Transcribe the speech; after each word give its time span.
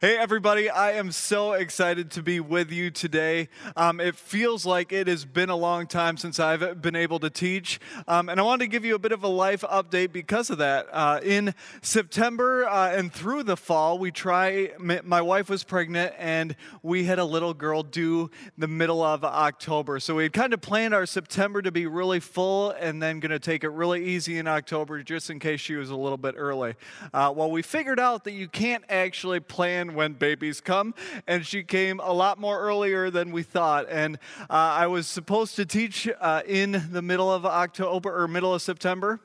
Hey, 0.00 0.16
everybody, 0.16 0.70
I 0.70 0.92
am 0.92 1.10
so 1.10 1.54
excited 1.54 2.12
to 2.12 2.22
be 2.22 2.38
with 2.38 2.70
you 2.70 2.88
today. 2.88 3.48
Um, 3.74 3.98
it 3.98 4.14
feels 4.14 4.64
like 4.64 4.92
it 4.92 5.08
has 5.08 5.24
been 5.24 5.50
a 5.50 5.56
long 5.56 5.88
time 5.88 6.16
since 6.16 6.38
I've 6.38 6.80
been 6.80 6.94
able 6.94 7.18
to 7.18 7.28
teach. 7.28 7.80
Um, 8.06 8.28
and 8.28 8.38
I 8.38 8.44
wanted 8.44 8.66
to 8.66 8.68
give 8.68 8.84
you 8.84 8.94
a 8.94 9.00
bit 9.00 9.10
of 9.10 9.24
a 9.24 9.28
life 9.28 9.62
update 9.62 10.12
because 10.12 10.50
of 10.50 10.58
that. 10.58 10.86
Uh, 10.92 11.18
in 11.24 11.52
September 11.82 12.68
uh, 12.68 12.92
and 12.92 13.12
through 13.12 13.42
the 13.42 13.56
fall, 13.56 13.98
we 13.98 14.12
try, 14.12 14.70
my 14.78 15.20
wife 15.20 15.50
was 15.50 15.64
pregnant 15.64 16.14
and 16.16 16.54
we 16.84 17.02
had 17.02 17.18
a 17.18 17.24
little 17.24 17.52
girl 17.52 17.82
due 17.82 18.30
the 18.56 18.68
middle 18.68 19.02
of 19.02 19.24
October. 19.24 19.98
So 19.98 20.14
we 20.14 20.22
had 20.22 20.32
kind 20.32 20.54
of 20.54 20.60
planned 20.60 20.94
our 20.94 21.06
September 21.06 21.60
to 21.60 21.72
be 21.72 21.86
really 21.86 22.20
full 22.20 22.70
and 22.70 23.02
then 23.02 23.18
going 23.18 23.32
to 23.32 23.40
take 23.40 23.64
it 23.64 23.70
really 23.70 24.04
easy 24.04 24.38
in 24.38 24.46
October 24.46 25.02
just 25.02 25.28
in 25.28 25.40
case 25.40 25.58
she 25.58 25.74
was 25.74 25.90
a 25.90 25.96
little 25.96 26.18
bit 26.18 26.36
early. 26.38 26.76
Uh, 27.12 27.32
well, 27.34 27.50
we 27.50 27.62
figured 27.62 27.98
out 27.98 28.22
that 28.22 28.32
you 28.34 28.46
can't 28.46 28.84
actually 28.88 29.40
plan 29.40 29.87
when 29.94 30.14
babies 30.14 30.60
come, 30.60 30.94
and 31.26 31.46
she 31.46 31.62
came 31.62 32.00
a 32.00 32.12
lot 32.12 32.38
more 32.38 32.58
earlier 32.58 33.10
than 33.10 33.32
we 33.32 33.42
thought. 33.42 33.86
And 33.88 34.16
uh, 34.50 34.52
I 34.52 34.86
was 34.86 35.06
supposed 35.06 35.56
to 35.56 35.66
teach 35.66 36.08
uh, 36.20 36.42
in 36.46 36.84
the 36.90 37.02
middle 37.02 37.32
of 37.32 37.44
October 37.46 38.22
or 38.22 38.28
middle 38.28 38.54
of 38.54 38.62
September. 38.62 39.20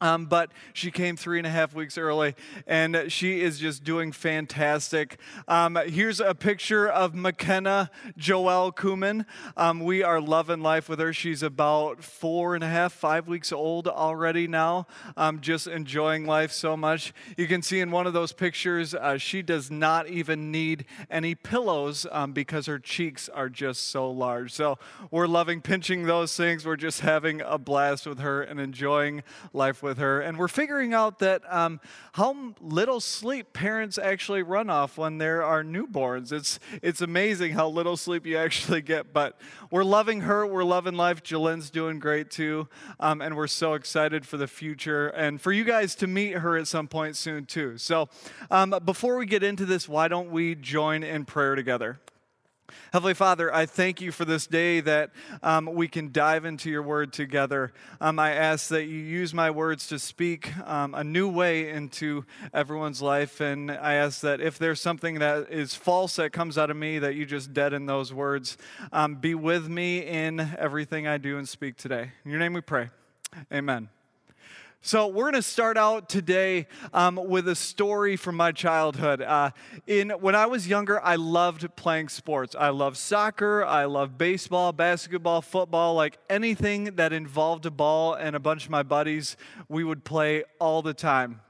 Um, 0.00 0.26
but 0.26 0.50
she 0.72 0.90
came 0.92 1.16
three 1.16 1.38
and 1.38 1.46
a 1.46 1.50
half 1.50 1.74
weeks 1.74 1.98
early, 1.98 2.36
and 2.66 3.10
she 3.10 3.40
is 3.40 3.58
just 3.58 3.82
doing 3.82 4.12
fantastic. 4.12 5.18
Um, 5.48 5.76
here's 5.86 6.20
a 6.20 6.34
picture 6.34 6.88
of 6.88 7.14
McKenna 7.14 7.90
Joelle 8.16 8.74
Kuman. 8.74 9.24
Um, 9.56 9.80
we 9.80 10.04
are 10.04 10.20
loving 10.20 10.60
life 10.60 10.88
with 10.88 11.00
her. 11.00 11.12
She's 11.12 11.42
about 11.42 12.04
four 12.04 12.54
and 12.54 12.62
a 12.62 12.68
half, 12.68 12.92
five 12.92 13.26
weeks 13.26 13.50
old 13.50 13.88
already 13.88 14.46
now, 14.46 14.86
um, 15.16 15.40
just 15.40 15.66
enjoying 15.66 16.26
life 16.26 16.52
so 16.52 16.76
much. 16.76 17.12
You 17.36 17.48
can 17.48 17.62
see 17.62 17.80
in 17.80 17.90
one 17.90 18.06
of 18.06 18.12
those 18.12 18.32
pictures, 18.32 18.94
uh, 18.94 19.18
she 19.18 19.42
does 19.42 19.68
not 19.68 20.06
even 20.08 20.52
need 20.52 20.84
any 21.10 21.34
pillows 21.34 22.06
um, 22.12 22.32
because 22.32 22.66
her 22.66 22.78
cheeks 22.78 23.28
are 23.28 23.48
just 23.48 23.88
so 23.88 24.08
large. 24.08 24.52
So 24.52 24.78
we're 25.10 25.26
loving 25.26 25.60
pinching 25.60 26.04
those 26.04 26.36
things. 26.36 26.64
We're 26.64 26.76
just 26.76 27.00
having 27.00 27.40
a 27.40 27.58
blast 27.58 28.06
with 28.06 28.20
her 28.20 28.42
and 28.42 28.60
enjoying 28.60 29.24
life 29.52 29.82
with 29.82 29.87
with 29.88 29.98
her, 29.98 30.20
and 30.20 30.38
we're 30.38 30.46
figuring 30.46 30.94
out 30.94 31.18
that 31.18 31.42
um, 31.52 31.80
how 32.12 32.54
little 32.60 33.00
sleep 33.00 33.52
parents 33.52 33.98
actually 33.98 34.42
run 34.42 34.70
off 34.70 34.98
when 34.98 35.18
there 35.18 35.42
are 35.42 35.64
newborns. 35.64 36.30
It's 36.30 36.60
it's 36.82 37.00
amazing 37.00 37.54
how 37.54 37.68
little 37.68 37.96
sleep 37.96 38.26
you 38.26 38.36
actually 38.36 38.82
get. 38.82 39.12
But 39.12 39.40
we're 39.70 39.84
loving 39.84 40.20
her. 40.20 40.46
We're 40.46 40.64
loving 40.64 40.94
life. 40.94 41.22
Jalen's 41.22 41.70
doing 41.70 41.98
great 41.98 42.30
too, 42.30 42.68
um, 43.00 43.20
and 43.20 43.34
we're 43.36 43.46
so 43.46 43.74
excited 43.74 44.26
for 44.26 44.36
the 44.36 44.46
future 44.46 45.08
and 45.08 45.40
for 45.40 45.52
you 45.52 45.64
guys 45.64 45.94
to 45.96 46.06
meet 46.06 46.34
her 46.34 46.56
at 46.56 46.68
some 46.68 46.86
point 46.86 47.16
soon 47.16 47.46
too. 47.46 47.78
So 47.78 48.08
um, 48.50 48.74
before 48.84 49.16
we 49.16 49.26
get 49.26 49.42
into 49.42 49.64
this, 49.64 49.88
why 49.88 50.08
don't 50.08 50.30
we 50.30 50.54
join 50.54 51.02
in 51.02 51.24
prayer 51.24 51.54
together? 51.54 51.98
Heavenly 52.92 53.14
Father, 53.14 53.54
I 53.54 53.66
thank 53.66 54.00
you 54.00 54.12
for 54.12 54.24
this 54.24 54.46
day 54.46 54.80
that 54.80 55.10
um, 55.42 55.66
we 55.66 55.88
can 55.88 56.12
dive 56.12 56.44
into 56.44 56.70
your 56.70 56.82
word 56.82 57.12
together. 57.12 57.72
Um, 58.00 58.18
I 58.18 58.32
ask 58.32 58.68
that 58.68 58.84
you 58.84 58.98
use 58.98 59.34
my 59.34 59.50
words 59.50 59.88
to 59.88 59.98
speak 59.98 60.56
um, 60.66 60.94
a 60.94 61.04
new 61.04 61.28
way 61.28 61.70
into 61.70 62.24
everyone's 62.52 63.02
life. 63.02 63.40
And 63.40 63.70
I 63.70 63.94
ask 63.94 64.20
that 64.22 64.40
if 64.40 64.58
there's 64.58 64.80
something 64.80 65.18
that 65.18 65.50
is 65.50 65.74
false 65.74 66.16
that 66.16 66.32
comes 66.32 66.58
out 66.58 66.70
of 66.70 66.76
me, 66.76 66.98
that 66.98 67.14
you 67.14 67.26
just 67.26 67.52
deaden 67.52 67.86
those 67.86 68.12
words. 68.12 68.56
Um, 68.92 69.16
be 69.16 69.34
with 69.34 69.68
me 69.68 69.98
in 69.98 70.40
everything 70.58 71.06
I 71.06 71.18
do 71.18 71.38
and 71.38 71.48
speak 71.48 71.76
today. 71.76 72.12
In 72.24 72.30
your 72.30 72.40
name 72.40 72.52
we 72.52 72.60
pray. 72.60 72.90
Amen. 73.52 73.88
So, 74.80 75.08
we're 75.08 75.24
going 75.24 75.34
to 75.34 75.42
start 75.42 75.76
out 75.76 76.08
today 76.08 76.68
um, 76.94 77.16
with 77.16 77.48
a 77.48 77.56
story 77.56 78.14
from 78.14 78.36
my 78.36 78.52
childhood. 78.52 79.20
Uh, 79.20 79.50
in, 79.88 80.10
when 80.10 80.36
I 80.36 80.46
was 80.46 80.68
younger, 80.68 81.02
I 81.02 81.16
loved 81.16 81.66
playing 81.74 82.10
sports. 82.10 82.54
I 82.56 82.68
loved 82.68 82.96
soccer, 82.96 83.64
I 83.64 83.86
loved 83.86 84.16
baseball, 84.16 84.72
basketball, 84.72 85.42
football, 85.42 85.94
like 85.94 86.16
anything 86.30 86.84
that 86.94 87.12
involved 87.12 87.66
a 87.66 87.72
ball 87.72 88.14
and 88.14 88.36
a 88.36 88.40
bunch 88.40 88.66
of 88.66 88.70
my 88.70 88.84
buddies, 88.84 89.36
we 89.68 89.82
would 89.82 90.04
play 90.04 90.44
all 90.60 90.80
the 90.80 90.94
time. 90.94 91.40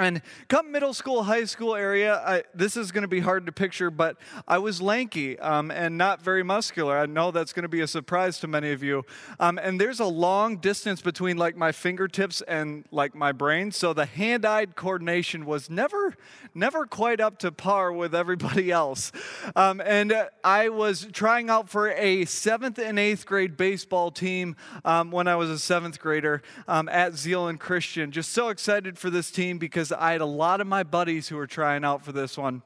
And 0.00 0.22
come 0.48 0.72
middle 0.72 0.94
school, 0.94 1.24
high 1.24 1.44
school 1.44 1.74
area, 1.74 2.22
I, 2.26 2.44
this 2.54 2.74
is 2.74 2.90
going 2.90 3.02
to 3.02 3.08
be 3.08 3.20
hard 3.20 3.44
to 3.44 3.52
picture, 3.52 3.90
but 3.90 4.16
I 4.48 4.56
was 4.56 4.80
lanky 4.80 5.38
um, 5.38 5.70
and 5.70 5.98
not 5.98 6.22
very 6.22 6.42
muscular. 6.42 6.98
I 6.98 7.04
know 7.04 7.30
that's 7.30 7.52
going 7.52 7.64
to 7.64 7.68
be 7.68 7.82
a 7.82 7.86
surprise 7.86 8.38
to 8.40 8.48
many 8.48 8.72
of 8.72 8.82
you. 8.82 9.04
Um, 9.38 9.58
and 9.58 9.78
there's 9.78 10.00
a 10.00 10.06
long 10.06 10.56
distance 10.56 11.02
between 11.02 11.36
like 11.36 11.54
my 11.54 11.70
fingertips 11.70 12.40
and 12.48 12.86
like 12.90 13.14
my 13.14 13.32
brain, 13.32 13.72
so 13.72 13.92
the 13.92 14.06
hand-eye 14.06 14.66
coordination 14.74 15.44
was 15.44 15.68
never, 15.68 16.14
never 16.54 16.86
quite 16.86 17.20
up 17.20 17.38
to 17.40 17.52
par 17.52 17.92
with 17.92 18.14
everybody 18.14 18.70
else. 18.70 19.12
Um, 19.54 19.82
and 19.84 20.14
I 20.42 20.70
was 20.70 21.08
trying 21.12 21.50
out 21.50 21.68
for 21.68 21.90
a 21.90 22.24
seventh 22.24 22.78
and 22.78 22.98
eighth 22.98 23.26
grade 23.26 23.58
baseball 23.58 24.10
team 24.10 24.56
um, 24.82 25.10
when 25.10 25.28
I 25.28 25.36
was 25.36 25.50
a 25.50 25.58
seventh 25.58 26.00
grader 26.00 26.40
um, 26.66 26.88
at 26.88 27.16
Zeeland 27.16 27.60
Christian. 27.60 28.12
Just 28.12 28.30
so 28.30 28.48
excited 28.48 28.96
for 28.96 29.10
this 29.10 29.30
team 29.30 29.58
because 29.58 29.89
because 29.90 30.02
I 30.02 30.12
had 30.12 30.20
a 30.20 30.26
lot 30.26 30.60
of 30.60 30.66
my 30.66 30.82
buddies 30.82 31.28
who 31.28 31.36
were 31.36 31.46
trying 31.46 31.84
out 31.84 32.04
for 32.04 32.12
this 32.12 32.38
one. 32.38 32.62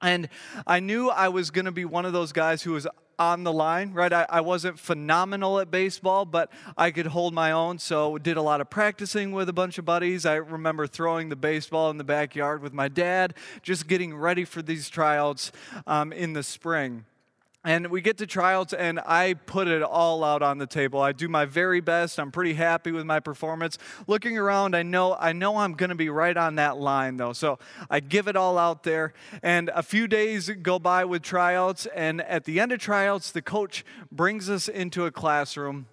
And 0.00 0.28
I 0.66 0.80
knew 0.80 1.08
I 1.08 1.28
was 1.28 1.50
going 1.50 1.64
to 1.64 1.72
be 1.72 1.84
one 1.84 2.04
of 2.04 2.12
those 2.12 2.32
guys 2.32 2.62
who 2.62 2.72
was 2.72 2.86
on 3.18 3.42
the 3.42 3.52
line, 3.52 3.92
right? 3.92 4.12
I, 4.12 4.26
I, 4.28 4.40
wasn't 4.42 4.78
phenomenal 4.78 5.58
at 5.58 5.72
baseball, 5.72 6.24
but 6.24 6.52
I 6.76 6.92
could 6.92 7.06
hold 7.06 7.34
my 7.34 7.50
own. 7.50 7.80
So 7.80 8.16
did 8.16 8.36
a 8.36 8.42
lot 8.42 8.60
of 8.60 8.70
practicing 8.70 9.32
with 9.32 9.48
a 9.48 9.52
bunch 9.52 9.76
of 9.76 9.84
buddies. 9.84 10.24
I 10.24 10.36
remember 10.36 10.86
throwing 10.86 11.30
the 11.30 11.36
baseball 11.36 11.90
in 11.90 11.98
the 11.98 12.04
backyard 12.04 12.62
with 12.62 12.72
my 12.72 12.86
dad, 12.86 13.34
just 13.62 13.88
getting 13.88 14.14
ready 14.14 14.44
for 14.44 14.62
these 14.62 14.88
tryouts 14.88 15.50
um, 15.88 16.12
in 16.12 16.34
the 16.34 16.44
spring. 16.44 17.06
And 17.64 17.88
we 17.88 18.00
get 18.00 18.18
to 18.18 18.26
tryouts, 18.26 18.72
and 18.72 19.00
I 19.00 19.34
put 19.34 19.66
it 19.66 19.82
all 19.82 20.22
out 20.22 20.42
on 20.42 20.58
the 20.58 20.66
table. 20.66 21.00
I 21.00 21.10
do 21.10 21.28
my 21.28 21.44
very 21.44 21.80
best. 21.80 22.20
I'm 22.20 22.30
pretty 22.30 22.54
happy 22.54 22.92
with 22.92 23.04
my 23.04 23.18
performance. 23.18 23.78
Looking 24.06 24.38
around, 24.38 24.76
I 24.76 24.84
know 24.84 25.16
I 25.18 25.32
know 25.32 25.56
I'm 25.56 25.74
going 25.74 25.90
to 25.90 25.96
be 25.96 26.08
right 26.08 26.36
on 26.36 26.54
that 26.54 26.78
line, 26.78 27.16
though. 27.16 27.32
So 27.32 27.58
I 27.90 27.98
give 27.98 28.28
it 28.28 28.36
all 28.36 28.58
out 28.58 28.84
there. 28.84 29.12
And 29.42 29.70
a 29.74 29.82
few 29.82 30.06
days 30.06 30.48
go 30.62 30.78
by 30.78 31.04
with 31.04 31.22
tryouts, 31.22 31.86
and 31.86 32.20
at 32.22 32.44
the 32.44 32.60
end 32.60 32.70
of 32.70 32.78
tryouts, 32.78 33.32
the 33.32 33.42
coach 33.42 33.84
brings 34.12 34.48
us 34.48 34.68
into 34.68 35.04
a 35.04 35.10
classroom 35.10 35.86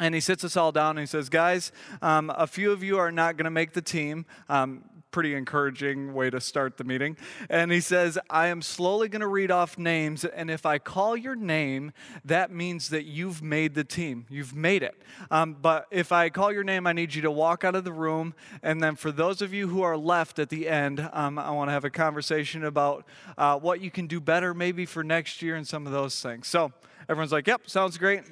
and 0.00 0.14
he 0.14 0.20
sits 0.20 0.42
us 0.44 0.56
all 0.56 0.72
down 0.72 0.90
and 0.90 1.00
he 1.00 1.06
says, 1.06 1.28
Guys, 1.28 1.72
um, 2.00 2.32
a 2.34 2.46
few 2.46 2.72
of 2.72 2.82
you 2.82 2.98
are 2.98 3.12
not 3.12 3.36
going 3.36 3.44
to 3.44 3.50
make 3.50 3.74
the 3.74 3.82
team. 3.82 4.24
Um, 4.48 4.84
pretty 5.10 5.34
encouraging 5.34 6.14
way 6.14 6.30
to 6.30 6.40
start 6.40 6.76
the 6.76 6.84
meeting. 6.84 7.16
And 7.48 7.72
he 7.72 7.80
says, 7.80 8.18
I 8.28 8.48
am 8.48 8.62
slowly 8.62 9.08
going 9.08 9.20
to 9.20 9.26
read 9.26 9.50
off 9.50 9.78
names, 9.78 10.24
and 10.24 10.50
if 10.50 10.64
I 10.66 10.78
call 10.78 11.16
your 11.16 11.34
name, 11.34 11.92
that 12.24 12.50
means 12.50 12.90
that 12.90 13.04
you've 13.04 13.42
made 13.42 13.74
the 13.74 13.84
team. 13.84 14.26
You've 14.28 14.54
made 14.54 14.82
it. 14.82 15.00
Um, 15.30 15.56
but 15.60 15.86
if 15.90 16.12
I 16.12 16.28
call 16.28 16.52
your 16.52 16.64
name, 16.64 16.86
I 16.86 16.92
need 16.92 17.14
you 17.14 17.22
to 17.22 17.30
walk 17.30 17.64
out 17.64 17.74
of 17.74 17.84
the 17.84 17.92
room. 17.92 18.34
And 18.62 18.82
then 18.82 18.96
for 18.96 19.12
those 19.12 19.42
of 19.42 19.52
you 19.52 19.68
who 19.68 19.82
are 19.82 19.96
left 19.96 20.38
at 20.38 20.48
the 20.48 20.68
end, 20.68 21.08
um, 21.12 21.38
I 21.38 21.50
want 21.50 21.68
to 21.68 21.72
have 21.72 21.84
a 21.84 21.90
conversation 21.90 22.64
about 22.64 23.04
uh, 23.36 23.58
what 23.58 23.80
you 23.80 23.90
can 23.90 24.06
do 24.06 24.20
better 24.20 24.54
maybe 24.54 24.86
for 24.86 25.02
next 25.02 25.42
year 25.42 25.56
and 25.56 25.66
some 25.66 25.86
of 25.86 25.92
those 25.92 26.20
things. 26.20 26.48
So 26.48 26.72
everyone's 27.08 27.32
like, 27.32 27.46
yep, 27.46 27.68
sounds 27.68 27.98
great. 27.98 28.22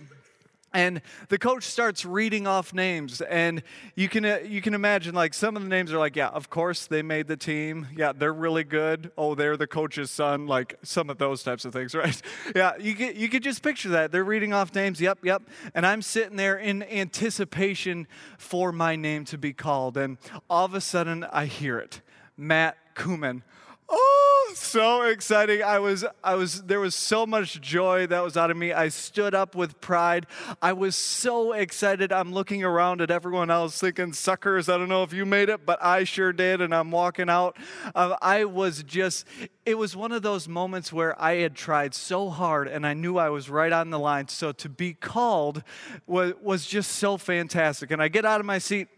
And 0.74 1.00
the 1.28 1.38
coach 1.38 1.64
starts 1.64 2.04
reading 2.04 2.46
off 2.46 2.74
names, 2.74 3.22
and 3.22 3.62
you 3.94 4.06
can 4.08 4.24
uh, 4.26 4.40
you 4.44 4.60
can 4.60 4.74
imagine 4.74 5.14
like 5.14 5.32
some 5.32 5.56
of 5.56 5.62
the 5.62 5.68
names 5.68 5.92
are 5.94 5.98
like, 5.98 6.14
yeah, 6.14 6.28
of 6.28 6.50
course 6.50 6.86
they 6.86 7.00
made 7.00 7.26
the 7.26 7.38
team. 7.38 7.86
Yeah, 7.96 8.12
they're 8.12 8.34
really 8.34 8.64
good. 8.64 9.10
Oh, 9.16 9.34
they're 9.34 9.56
the 9.56 9.66
coach's 9.66 10.10
son. 10.10 10.46
Like 10.46 10.76
some 10.82 11.08
of 11.08 11.16
those 11.16 11.42
types 11.42 11.64
of 11.64 11.72
things, 11.72 11.94
right? 11.94 12.20
Yeah, 12.54 12.72
you 12.78 12.92
get 12.92 13.16
you 13.16 13.30
could 13.30 13.42
just 13.42 13.62
picture 13.62 13.88
that. 13.90 14.12
They're 14.12 14.24
reading 14.24 14.52
off 14.52 14.74
names. 14.74 15.00
Yep, 15.00 15.20
yep. 15.24 15.42
And 15.74 15.86
I'm 15.86 16.02
sitting 16.02 16.36
there 16.36 16.58
in 16.58 16.82
anticipation 16.82 18.06
for 18.36 18.70
my 18.70 18.94
name 18.94 19.24
to 19.26 19.38
be 19.38 19.54
called, 19.54 19.96
and 19.96 20.18
all 20.50 20.66
of 20.66 20.74
a 20.74 20.82
sudden 20.82 21.24
I 21.24 21.46
hear 21.46 21.78
it, 21.78 22.02
Matt 22.36 22.76
Kuman. 22.94 23.42
Oh, 23.91 24.53
so 24.54 25.03
exciting. 25.03 25.62
I 25.62 25.78
was 25.78 26.04
I 26.22 26.34
was 26.34 26.62
there 26.62 26.78
was 26.80 26.95
so 26.95 27.24
much 27.24 27.59
joy 27.62 28.07
that 28.09 28.22
was 28.22 28.36
out 28.36 28.51
of 28.51 28.57
me. 28.57 28.71
I 28.71 28.89
stood 28.89 29.34
up 29.34 29.54
with 29.54 29.80
pride. 29.80 30.27
I 30.60 30.74
was 30.74 30.95
so 30.95 31.54
excited. 31.54 32.12
I'm 32.12 32.34
looking 32.34 32.62
around 32.62 33.01
at 33.01 33.10
everyone 33.10 33.51
else 33.51 33.80
thinking, 33.80 34.12
"Suckers, 34.12 34.68
I 34.68 34.77
don't 34.77 34.91
know 34.91 35.04
if 35.04 35.15
you 35.15 35.24
made 35.24 35.48
it, 35.48 35.65
but 35.65 35.83
I 35.83 36.04
sure 36.04 36.34
did." 36.34 36.60
And 36.60 36.74
I'm 36.74 36.91
walking 36.91 37.30
out. 37.30 37.57
Uh, 37.95 38.16
I 38.21 38.45
was 38.45 38.83
just 38.83 39.27
it 39.65 39.78
was 39.78 39.97
one 39.97 40.12
of 40.12 40.21
those 40.21 40.48
moments 40.48 40.92
where 40.92 41.21
I 41.21 41.36
had 41.36 41.54
tried 41.54 41.95
so 41.95 42.28
hard 42.28 42.68
and 42.68 42.86
I 42.86 42.92
knew 42.92 43.16
I 43.16 43.30
was 43.30 43.48
right 43.48 43.72
on 43.72 43.89
the 43.89 43.98
line. 43.98 44.28
So 44.28 44.53
to 44.53 44.68
be 44.68 44.92
called 44.92 45.62
was 46.07 46.34
was 46.42 46.66
just 46.66 46.92
so 46.92 47.16
fantastic. 47.16 47.91
And 47.91 48.03
I 48.03 48.09
get 48.09 48.27
out 48.27 48.41
of 48.41 48.45
my 48.45 48.59
seat 48.59 48.89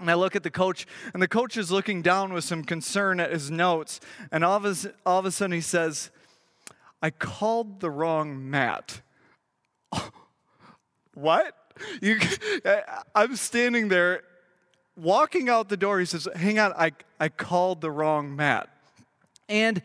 and 0.00 0.10
I 0.10 0.14
look 0.14 0.36
at 0.36 0.42
the 0.42 0.50
coach, 0.50 0.86
and 1.12 1.22
the 1.22 1.28
coach 1.28 1.56
is 1.56 1.70
looking 1.70 2.02
down 2.02 2.32
with 2.32 2.44
some 2.44 2.62
concern 2.62 3.18
at 3.18 3.32
his 3.32 3.50
notes. 3.50 4.00
And 4.30 4.44
all 4.44 4.56
of 4.56 4.64
a, 4.64 4.92
all 5.04 5.18
of 5.18 5.26
a 5.26 5.30
sudden 5.30 5.52
he 5.52 5.60
says, 5.60 6.10
I 7.02 7.10
called 7.10 7.80
the 7.80 7.90
wrong 7.90 8.48
Matt. 8.48 9.00
what? 11.14 11.54
You, 12.00 12.18
I'm 13.14 13.36
standing 13.36 13.88
there 13.88 14.22
walking 14.96 15.48
out 15.48 15.68
the 15.68 15.76
door. 15.76 15.98
He 15.98 16.06
says, 16.06 16.28
Hang 16.34 16.58
on, 16.58 16.72
I, 16.74 16.92
I 17.18 17.28
called 17.28 17.80
the 17.80 17.90
wrong 17.90 18.34
Matt. 18.34 18.68
And 19.48 19.82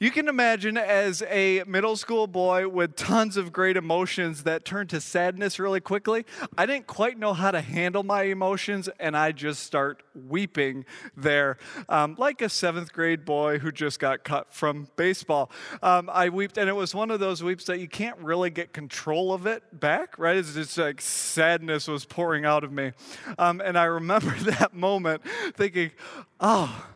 you 0.00 0.12
can 0.12 0.28
imagine 0.28 0.76
as 0.76 1.22
a 1.28 1.64
middle 1.66 1.96
school 1.96 2.28
boy 2.28 2.68
with 2.68 2.94
tons 2.94 3.36
of 3.36 3.52
great 3.52 3.76
emotions 3.76 4.44
that 4.44 4.64
turned 4.64 4.90
to 4.90 5.00
sadness 5.00 5.58
really 5.58 5.80
quickly, 5.80 6.24
I 6.56 6.66
didn't 6.66 6.86
quite 6.86 7.18
know 7.18 7.34
how 7.34 7.50
to 7.50 7.60
handle 7.60 8.04
my 8.04 8.24
emotions, 8.24 8.88
and 9.00 9.16
I 9.16 9.32
just 9.32 9.64
start 9.64 10.04
weeping 10.14 10.84
there, 11.16 11.58
um, 11.88 12.14
like 12.16 12.40
a 12.42 12.48
seventh 12.48 12.92
grade 12.92 13.24
boy 13.24 13.58
who 13.58 13.72
just 13.72 13.98
got 13.98 14.22
cut 14.22 14.54
from 14.54 14.88
baseball. 14.94 15.50
Um, 15.82 16.08
I 16.12 16.28
wept, 16.28 16.58
and 16.58 16.68
it 16.68 16.74
was 16.74 16.94
one 16.94 17.10
of 17.10 17.18
those 17.18 17.42
weeps 17.42 17.64
that 17.64 17.80
you 17.80 17.88
can't 17.88 18.18
really 18.18 18.50
get 18.50 18.72
control 18.72 19.32
of 19.32 19.46
it 19.46 19.80
back, 19.80 20.16
right? 20.16 20.36
It's 20.36 20.54
just 20.54 20.78
like 20.78 21.00
sadness 21.00 21.88
was 21.88 22.04
pouring 22.04 22.44
out 22.44 22.62
of 22.62 22.70
me. 22.70 22.92
Um, 23.36 23.60
and 23.60 23.76
I 23.76 23.84
remember 23.84 24.30
that 24.42 24.74
moment 24.74 25.22
thinking, 25.56 25.90
oh, 26.38 26.86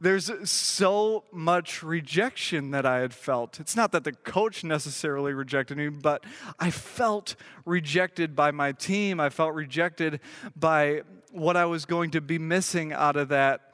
there's 0.00 0.30
so 0.48 1.24
much 1.32 1.82
rejection 1.82 2.70
that 2.70 2.86
I 2.86 2.98
had 2.98 3.12
felt. 3.12 3.58
It's 3.58 3.74
not 3.74 3.92
that 3.92 4.04
the 4.04 4.12
coach 4.12 4.62
necessarily 4.62 5.32
rejected 5.32 5.76
me, 5.76 5.88
but 5.88 6.24
I 6.58 6.70
felt 6.70 7.34
rejected 7.64 8.36
by 8.36 8.52
my 8.52 8.72
team. 8.72 9.18
I 9.18 9.28
felt 9.28 9.54
rejected 9.54 10.20
by 10.54 11.02
what 11.32 11.56
I 11.56 11.64
was 11.64 11.84
going 11.84 12.12
to 12.12 12.20
be 12.20 12.38
missing 12.38 12.92
out 12.92 13.16
of 13.16 13.28
that 13.28 13.67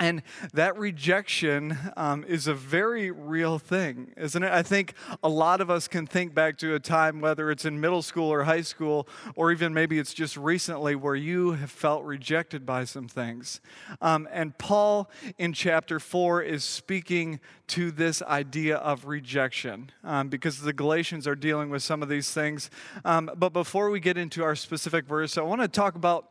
and 0.00 0.22
that 0.52 0.78
rejection 0.78 1.76
um, 1.96 2.24
is 2.24 2.46
a 2.46 2.54
very 2.54 3.10
real 3.10 3.58
thing, 3.58 4.12
isn't 4.16 4.42
it? 4.42 4.52
I 4.52 4.62
think 4.62 4.94
a 5.24 5.28
lot 5.28 5.60
of 5.60 5.70
us 5.70 5.88
can 5.88 6.06
think 6.06 6.34
back 6.34 6.56
to 6.58 6.74
a 6.74 6.80
time, 6.80 7.20
whether 7.20 7.50
it's 7.50 7.64
in 7.64 7.80
middle 7.80 8.02
school 8.02 8.32
or 8.32 8.44
high 8.44 8.60
school, 8.60 9.08
or 9.34 9.50
even 9.50 9.74
maybe 9.74 9.98
it's 9.98 10.14
just 10.14 10.36
recently, 10.36 10.94
where 10.94 11.16
you 11.16 11.52
have 11.52 11.70
felt 11.70 12.04
rejected 12.04 12.64
by 12.64 12.84
some 12.84 13.08
things. 13.08 13.60
Um, 14.00 14.28
and 14.30 14.56
Paul 14.56 15.10
in 15.36 15.52
chapter 15.52 15.98
4 15.98 16.42
is 16.42 16.62
speaking 16.62 17.40
to 17.68 17.90
this 17.90 18.22
idea 18.22 18.76
of 18.76 19.06
rejection 19.06 19.90
um, 20.04 20.28
because 20.28 20.60
the 20.60 20.72
Galatians 20.72 21.26
are 21.26 21.34
dealing 21.34 21.70
with 21.70 21.82
some 21.82 22.02
of 22.02 22.08
these 22.08 22.30
things. 22.30 22.70
Um, 23.04 23.30
but 23.36 23.52
before 23.52 23.90
we 23.90 23.98
get 23.98 24.16
into 24.16 24.44
our 24.44 24.54
specific 24.54 25.06
verse, 25.06 25.36
I 25.36 25.42
want 25.42 25.60
to 25.60 25.68
talk 25.68 25.96
about 25.96 26.30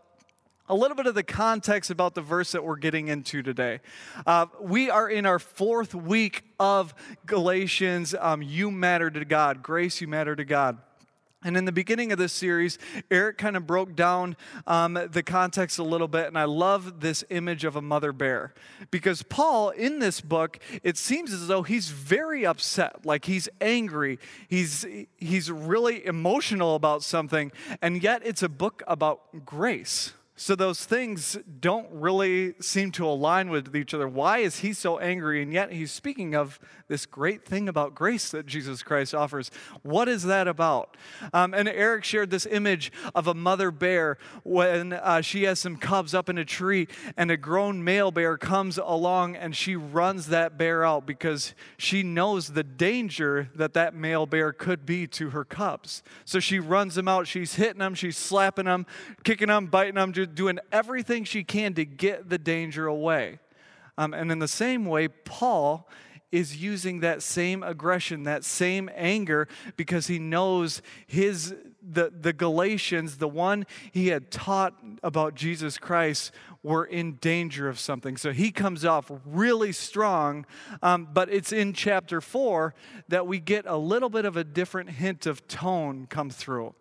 a 0.69 0.75
little 0.75 0.95
bit 0.95 1.05
of 1.05 1.15
the 1.15 1.23
context 1.23 1.89
about 1.89 2.13
the 2.13 2.21
verse 2.21 2.51
that 2.51 2.63
we're 2.63 2.75
getting 2.75 3.07
into 3.07 3.41
today. 3.41 3.79
Uh, 4.25 4.47
we 4.59 4.89
are 4.89 5.09
in 5.09 5.25
our 5.25 5.39
fourth 5.39 5.95
week 5.95 6.43
of 6.59 6.93
Galatians. 7.25 8.13
Um, 8.19 8.41
you 8.41 8.71
matter 8.71 9.09
to 9.09 9.23
God, 9.25 9.63
grace, 9.63 10.01
you 10.01 10.07
matter 10.07 10.35
to 10.35 10.45
God. 10.45 10.77
And 11.43 11.55
in 11.55 11.65
the 11.65 11.71
beginning 11.71 12.11
of 12.11 12.17
this 12.17 12.33
series, 12.33 12.79
Eric 13.11 13.37
kind 13.37 13.55
of 13.55 13.67
broke 13.67 13.95
down 13.95 14.35
um, 14.65 14.99
the 15.11 15.21
context 15.21 15.77
a 15.77 15.83
little 15.83 16.07
bit, 16.07 16.25
and 16.27 16.37
I 16.37 16.45
love 16.45 16.99
this 16.99 17.23
image 17.29 17.63
of 17.63 17.75
a 17.75 17.81
mother 17.81 18.11
bear. 18.11 18.55
Because 18.89 19.21
Paul, 19.21 19.69
in 19.69 19.99
this 19.99 20.19
book, 20.19 20.59
it 20.81 20.97
seems 20.97 21.31
as 21.31 21.47
though 21.47 21.61
he's 21.61 21.89
very 21.89 22.43
upset, 22.45 23.05
like 23.05 23.25
he's 23.25 23.47
angry, 23.61 24.17
he's, 24.47 24.85
he's 25.15 25.51
really 25.51 26.05
emotional 26.05 26.73
about 26.73 27.03
something, 27.03 27.51
and 27.83 28.01
yet 28.01 28.23
it's 28.25 28.41
a 28.41 28.49
book 28.49 28.81
about 28.87 29.45
grace. 29.45 30.13
So 30.39 30.53
those 30.53 30.85
things 30.85 31.35
don't 31.59 31.87
really 31.91 32.53
seem 32.61 32.91
to 32.91 33.07
align 33.07 33.49
with 33.49 33.75
each 33.75 33.95
other. 33.95 34.07
Why 34.07 34.37
is 34.37 34.59
he 34.59 34.71
so 34.71 34.99
angry? 34.99 35.41
And 35.41 35.51
yet 35.51 35.71
he's 35.71 35.91
speaking 35.91 36.35
of 36.35 36.59
this 36.87 37.07
great 37.07 37.43
thing 37.43 37.67
about 37.67 37.95
grace 37.95 38.29
that 38.29 38.45
Jesus 38.45 38.83
Christ 38.83 39.15
offers. 39.15 39.49
What 39.81 40.07
is 40.07 40.23
that 40.25 40.47
about? 40.47 40.95
Um, 41.33 41.55
and 41.55 41.67
Eric 41.67 42.03
shared 42.03 42.29
this 42.29 42.45
image 42.45 42.91
of 43.15 43.25
a 43.25 43.33
mother 43.33 43.71
bear 43.71 44.19
when 44.43 44.93
uh, 44.93 45.21
she 45.21 45.43
has 45.43 45.57
some 45.57 45.75
cubs 45.75 46.13
up 46.13 46.29
in 46.29 46.37
a 46.37 46.45
tree, 46.45 46.87
and 47.17 47.31
a 47.31 47.37
grown 47.37 47.83
male 47.83 48.11
bear 48.11 48.37
comes 48.37 48.77
along 48.77 49.35
and 49.35 49.55
she 49.55 49.75
runs 49.75 50.27
that 50.27 50.55
bear 50.55 50.85
out 50.85 51.07
because 51.07 51.55
she 51.79 52.03
knows 52.03 52.49
the 52.49 52.63
danger 52.63 53.49
that 53.55 53.73
that 53.73 53.95
male 53.95 54.27
bear 54.27 54.53
could 54.53 54.85
be 54.85 55.07
to 55.07 55.31
her 55.31 55.43
cubs. 55.43 56.03
So 56.25 56.39
she 56.39 56.59
runs 56.59 56.93
them 56.93 57.07
out. 57.07 57.25
She's 57.25 57.55
hitting 57.55 57.79
them, 57.79 57.95
she's 57.95 58.17
slapping 58.17 58.65
them, 58.65 58.85
kicking 59.23 59.47
them, 59.47 59.65
biting 59.65 59.95
them 59.95 60.11
doing 60.35 60.59
everything 60.71 61.23
she 61.23 61.43
can 61.43 61.73
to 61.75 61.85
get 61.85 62.29
the 62.29 62.37
danger 62.37 62.87
away. 62.87 63.39
Um, 63.97 64.13
and 64.13 64.31
in 64.31 64.39
the 64.39 64.47
same 64.47 64.85
way, 64.85 65.07
Paul 65.07 65.89
is 66.31 66.57
using 66.57 66.99
that 66.99 67.23
same 67.23 67.63
aggression, 67.63 68.23
that 68.23 68.43
same 68.43 68.89
anger, 68.95 69.47
because 69.75 70.07
he 70.07 70.19
knows 70.19 70.81
his 71.07 71.55
the, 71.89 72.11
the 72.19 72.33
Galatians, 72.33 73.17
the 73.17 73.29
one 73.29 73.65
he 73.91 74.07
had 74.07 74.29
taught 74.29 74.73
about 75.03 75.35
Jesus 75.35 75.77
Christ, 75.77 76.31
were 76.61 76.83
in 76.83 77.13
danger 77.13 77.69
of 77.69 77.79
something. 77.79 78.17
So 78.17 78.33
he 78.33 78.51
comes 78.51 78.83
off 78.83 79.09
really 79.25 79.71
strong, 79.71 80.45
um, 80.81 81.07
but 81.13 81.31
it's 81.31 81.53
in 81.53 81.71
chapter 81.71 82.19
four 82.19 82.73
that 83.07 83.25
we 83.25 83.39
get 83.39 83.65
a 83.65 83.77
little 83.77 84.09
bit 84.09 84.25
of 84.25 84.35
a 84.35 84.43
different 84.43 84.89
hint 84.89 85.25
of 85.25 85.47
tone 85.47 86.07
come 86.09 86.29
through. 86.29 86.75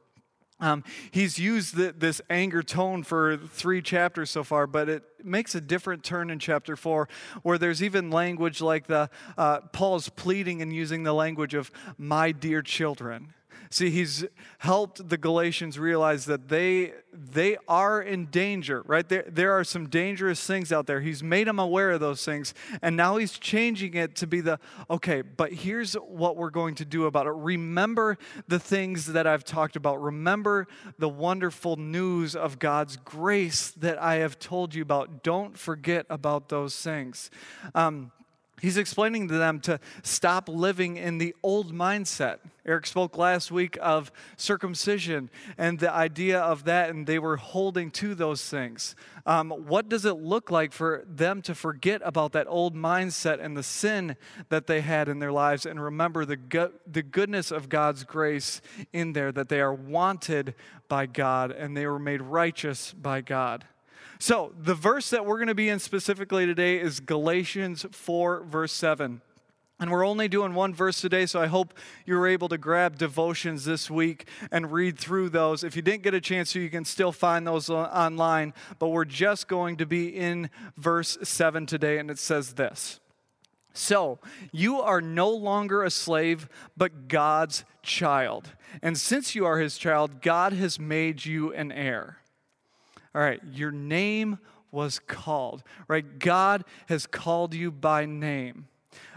Um, 0.58 0.84
he's 1.10 1.38
used 1.38 1.76
the, 1.76 1.94
this 1.96 2.20
anger 2.30 2.62
tone 2.62 3.02
for 3.02 3.36
three 3.36 3.82
chapters 3.82 4.30
so 4.30 4.42
far, 4.42 4.66
but 4.66 4.88
it 4.88 5.02
makes 5.22 5.54
a 5.54 5.60
different 5.60 6.02
turn 6.02 6.30
in 6.30 6.38
chapter 6.38 6.76
four, 6.76 7.08
where 7.42 7.58
there's 7.58 7.82
even 7.82 8.10
language 8.10 8.62
like 8.62 8.86
the 8.86 9.10
uh, 9.36 9.60
Paul's 9.72 10.08
pleading 10.08 10.62
and 10.62 10.72
using 10.72 11.02
the 11.02 11.12
language 11.12 11.52
of 11.54 11.70
"my 11.98 12.32
dear 12.32 12.62
children." 12.62 13.34
See, 13.70 13.90
he's 13.90 14.24
helped 14.58 15.08
the 15.08 15.18
Galatians 15.18 15.78
realize 15.78 16.24
that 16.26 16.48
they 16.48 16.92
they 17.12 17.56
are 17.66 18.00
in 18.00 18.26
danger, 18.26 18.82
right? 18.86 19.08
There, 19.08 19.24
there 19.26 19.52
are 19.52 19.64
some 19.64 19.88
dangerous 19.88 20.46
things 20.46 20.70
out 20.70 20.86
there. 20.86 21.00
He's 21.00 21.22
made 21.22 21.46
them 21.46 21.58
aware 21.58 21.92
of 21.92 22.00
those 22.00 22.24
things, 22.24 22.54
and 22.82 22.96
now 22.96 23.16
he's 23.16 23.38
changing 23.38 23.94
it 23.94 24.14
to 24.16 24.26
be 24.26 24.40
the 24.40 24.58
okay, 24.90 25.22
but 25.22 25.52
here's 25.52 25.94
what 25.94 26.36
we're 26.36 26.50
going 26.50 26.74
to 26.76 26.84
do 26.84 27.06
about 27.06 27.26
it. 27.26 27.32
Remember 27.34 28.18
the 28.48 28.58
things 28.58 29.06
that 29.12 29.26
I've 29.26 29.44
talked 29.44 29.76
about. 29.76 30.02
Remember 30.02 30.66
the 30.98 31.08
wonderful 31.08 31.76
news 31.76 32.36
of 32.36 32.58
God's 32.58 32.96
grace 32.98 33.70
that 33.72 34.00
I 34.00 34.16
have 34.16 34.38
told 34.38 34.74
you 34.74 34.82
about. 34.82 35.22
Don't 35.22 35.56
forget 35.58 36.06
about 36.10 36.48
those 36.48 36.76
things. 36.80 37.30
Um, 37.74 38.12
He's 38.62 38.78
explaining 38.78 39.28
to 39.28 39.34
them 39.34 39.60
to 39.60 39.78
stop 40.02 40.48
living 40.48 40.96
in 40.96 41.18
the 41.18 41.34
old 41.42 41.74
mindset. 41.74 42.38
Eric 42.64 42.86
spoke 42.86 43.18
last 43.18 43.52
week 43.52 43.76
of 43.82 44.10
circumcision 44.38 45.28
and 45.58 45.78
the 45.78 45.92
idea 45.92 46.40
of 46.40 46.64
that, 46.64 46.88
and 46.88 47.06
they 47.06 47.18
were 47.18 47.36
holding 47.36 47.90
to 47.92 48.14
those 48.14 48.48
things. 48.48 48.96
Um, 49.26 49.50
what 49.50 49.90
does 49.90 50.06
it 50.06 50.14
look 50.14 50.50
like 50.50 50.72
for 50.72 51.04
them 51.06 51.42
to 51.42 51.54
forget 51.54 52.00
about 52.02 52.32
that 52.32 52.46
old 52.48 52.74
mindset 52.74 53.44
and 53.44 53.54
the 53.56 53.62
sin 53.62 54.16
that 54.48 54.66
they 54.66 54.80
had 54.80 55.08
in 55.08 55.18
their 55.18 55.32
lives 55.32 55.66
and 55.66 55.82
remember 55.82 56.24
the, 56.24 56.36
go- 56.36 56.72
the 56.86 57.02
goodness 57.02 57.50
of 57.50 57.68
God's 57.68 58.04
grace 58.04 58.62
in 58.90 59.12
there, 59.12 59.32
that 59.32 59.50
they 59.50 59.60
are 59.60 59.74
wanted 59.74 60.54
by 60.88 61.04
God 61.04 61.50
and 61.50 61.76
they 61.76 61.86
were 61.86 61.98
made 61.98 62.22
righteous 62.22 62.94
by 62.94 63.20
God? 63.20 63.66
So, 64.18 64.52
the 64.58 64.74
verse 64.74 65.10
that 65.10 65.26
we're 65.26 65.36
going 65.36 65.48
to 65.48 65.54
be 65.54 65.68
in 65.68 65.78
specifically 65.78 66.46
today 66.46 66.78
is 66.78 67.00
Galatians 67.00 67.86
4, 67.90 68.44
verse 68.44 68.72
7. 68.72 69.20
And 69.78 69.90
we're 69.90 70.06
only 70.06 70.26
doing 70.26 70.54
one 70.54 70.72
verse 70.72 71.02
today, 71.02 71.26
so 71.26 71.38
I 71.40 71.48
hope 71.48 71.74
you 72.06 72.14
were 72.14 72.26
able 72.26 72.48
to 72.48 72.56
grab 72.56 72.96
devotions 72.96 73.66
this 73.66 73.90
week 73.90 74.26
and 74.50 74.72
read 74.72 74.98
through 74.98 75.28
those. 75.28 75.62
If 75.62 75.76
you 75.76 75.82
didn't 75.82 76.02
get 76.02 76.14
a 76.14 76.20
chance 76.20 76.52
to, 76.52 76.60
you 76.60 76.70
can 76.70 76.86
still 76.86 77.12
find 77.12 77.46
those 77.46 77.68
online. 77.68 78.54
But 78.78 78.88
we're 78.88 79.04
just 79.04 79.48
going 79.48 79.76
to 79.76 79.86
be 79.86 80.08
in 80.08 80.48
verse 80.78 81.18
7 81.22 81.66
today, 81.66 81.98
and 81.98 82.10
it 82.10 82.18
says 82.18 82.54
this 82.54 83.00
So, 83.74 84.18
you 84.50 84.80
are 84.80 85.02
no 85.02 85.28
longer 85.28 85.82
a 85.82 85.90
slave, 85.90 86.48
but 86.74 87.08
God's 87.08 87.64
child. 87.82 88.52
And 88.82 88.96
since 88.96 89.34
you 89.34 89.44
are 89.44 89.58
his 89.58 89.76
child, 89.76 90.22
God 90.22 90.54
has 90.54 90.80
made 90.80 91.26
you 91.26 91.52
an 91.52 91.70
heir. 91.70 92.20
All 93.16 93.22
right, 93.22 93.40
your 93.50 93.70
name 93.70 94.38
was 94.70 94.98
called, 94.98 95.62
right? 95.88 96.18
God 96.18 96.64
has 96.86 97.06
called 97.06 97.54
you 97.54 97.70
by 97.70 98.04
name. 98.04 98.68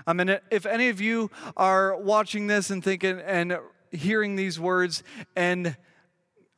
I 0.08 0.14
mean, 0.14 0.40
if 0.50 0.66
any 0.66 0.88
of 0.88 1.02
you 1.02 1.30
are 1.58 1.98
watching 1.98 2.48
this 2.48 2.70
and 2.70 2.82
thinking 2.82 3.20
and 3.20 3.58
hearing 3.92 4.38
these 4.38 4.58
words, 4.58 5.04
and 5.36 5.76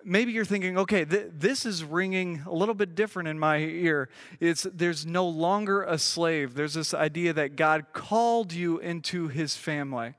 maybe 0.06 0.34
you're 0.34 0.46
thinking, 0.46 0.78
okay, 0.78 1.04
th- 1.04 1.32
this 1.34 1.66
is 1.66 1.84
ringing 1.84 2.44
a 2.46 2.54
little 2.54 2.76
bit 2.76 2.94
different 2.94 3.28
in 3.28 3.40
my 3.40 3.58
ear. 3.58 4.10
It's 4.40 4.68
there's 4.72 5.08
no 5.08 5.28
longer 5.28 5.82
a 5.82 5.98
slave. 5.98 6.54
There's 6.54 6.76
this 6.76 6.94
idea 6.94 7.34
that 7.34 7.56
God 7.56 7.88
called 7.92 8.54
you 8.54 8.78
into 8.78 9.30
his 9.30 9.56
family. 9.56 10.14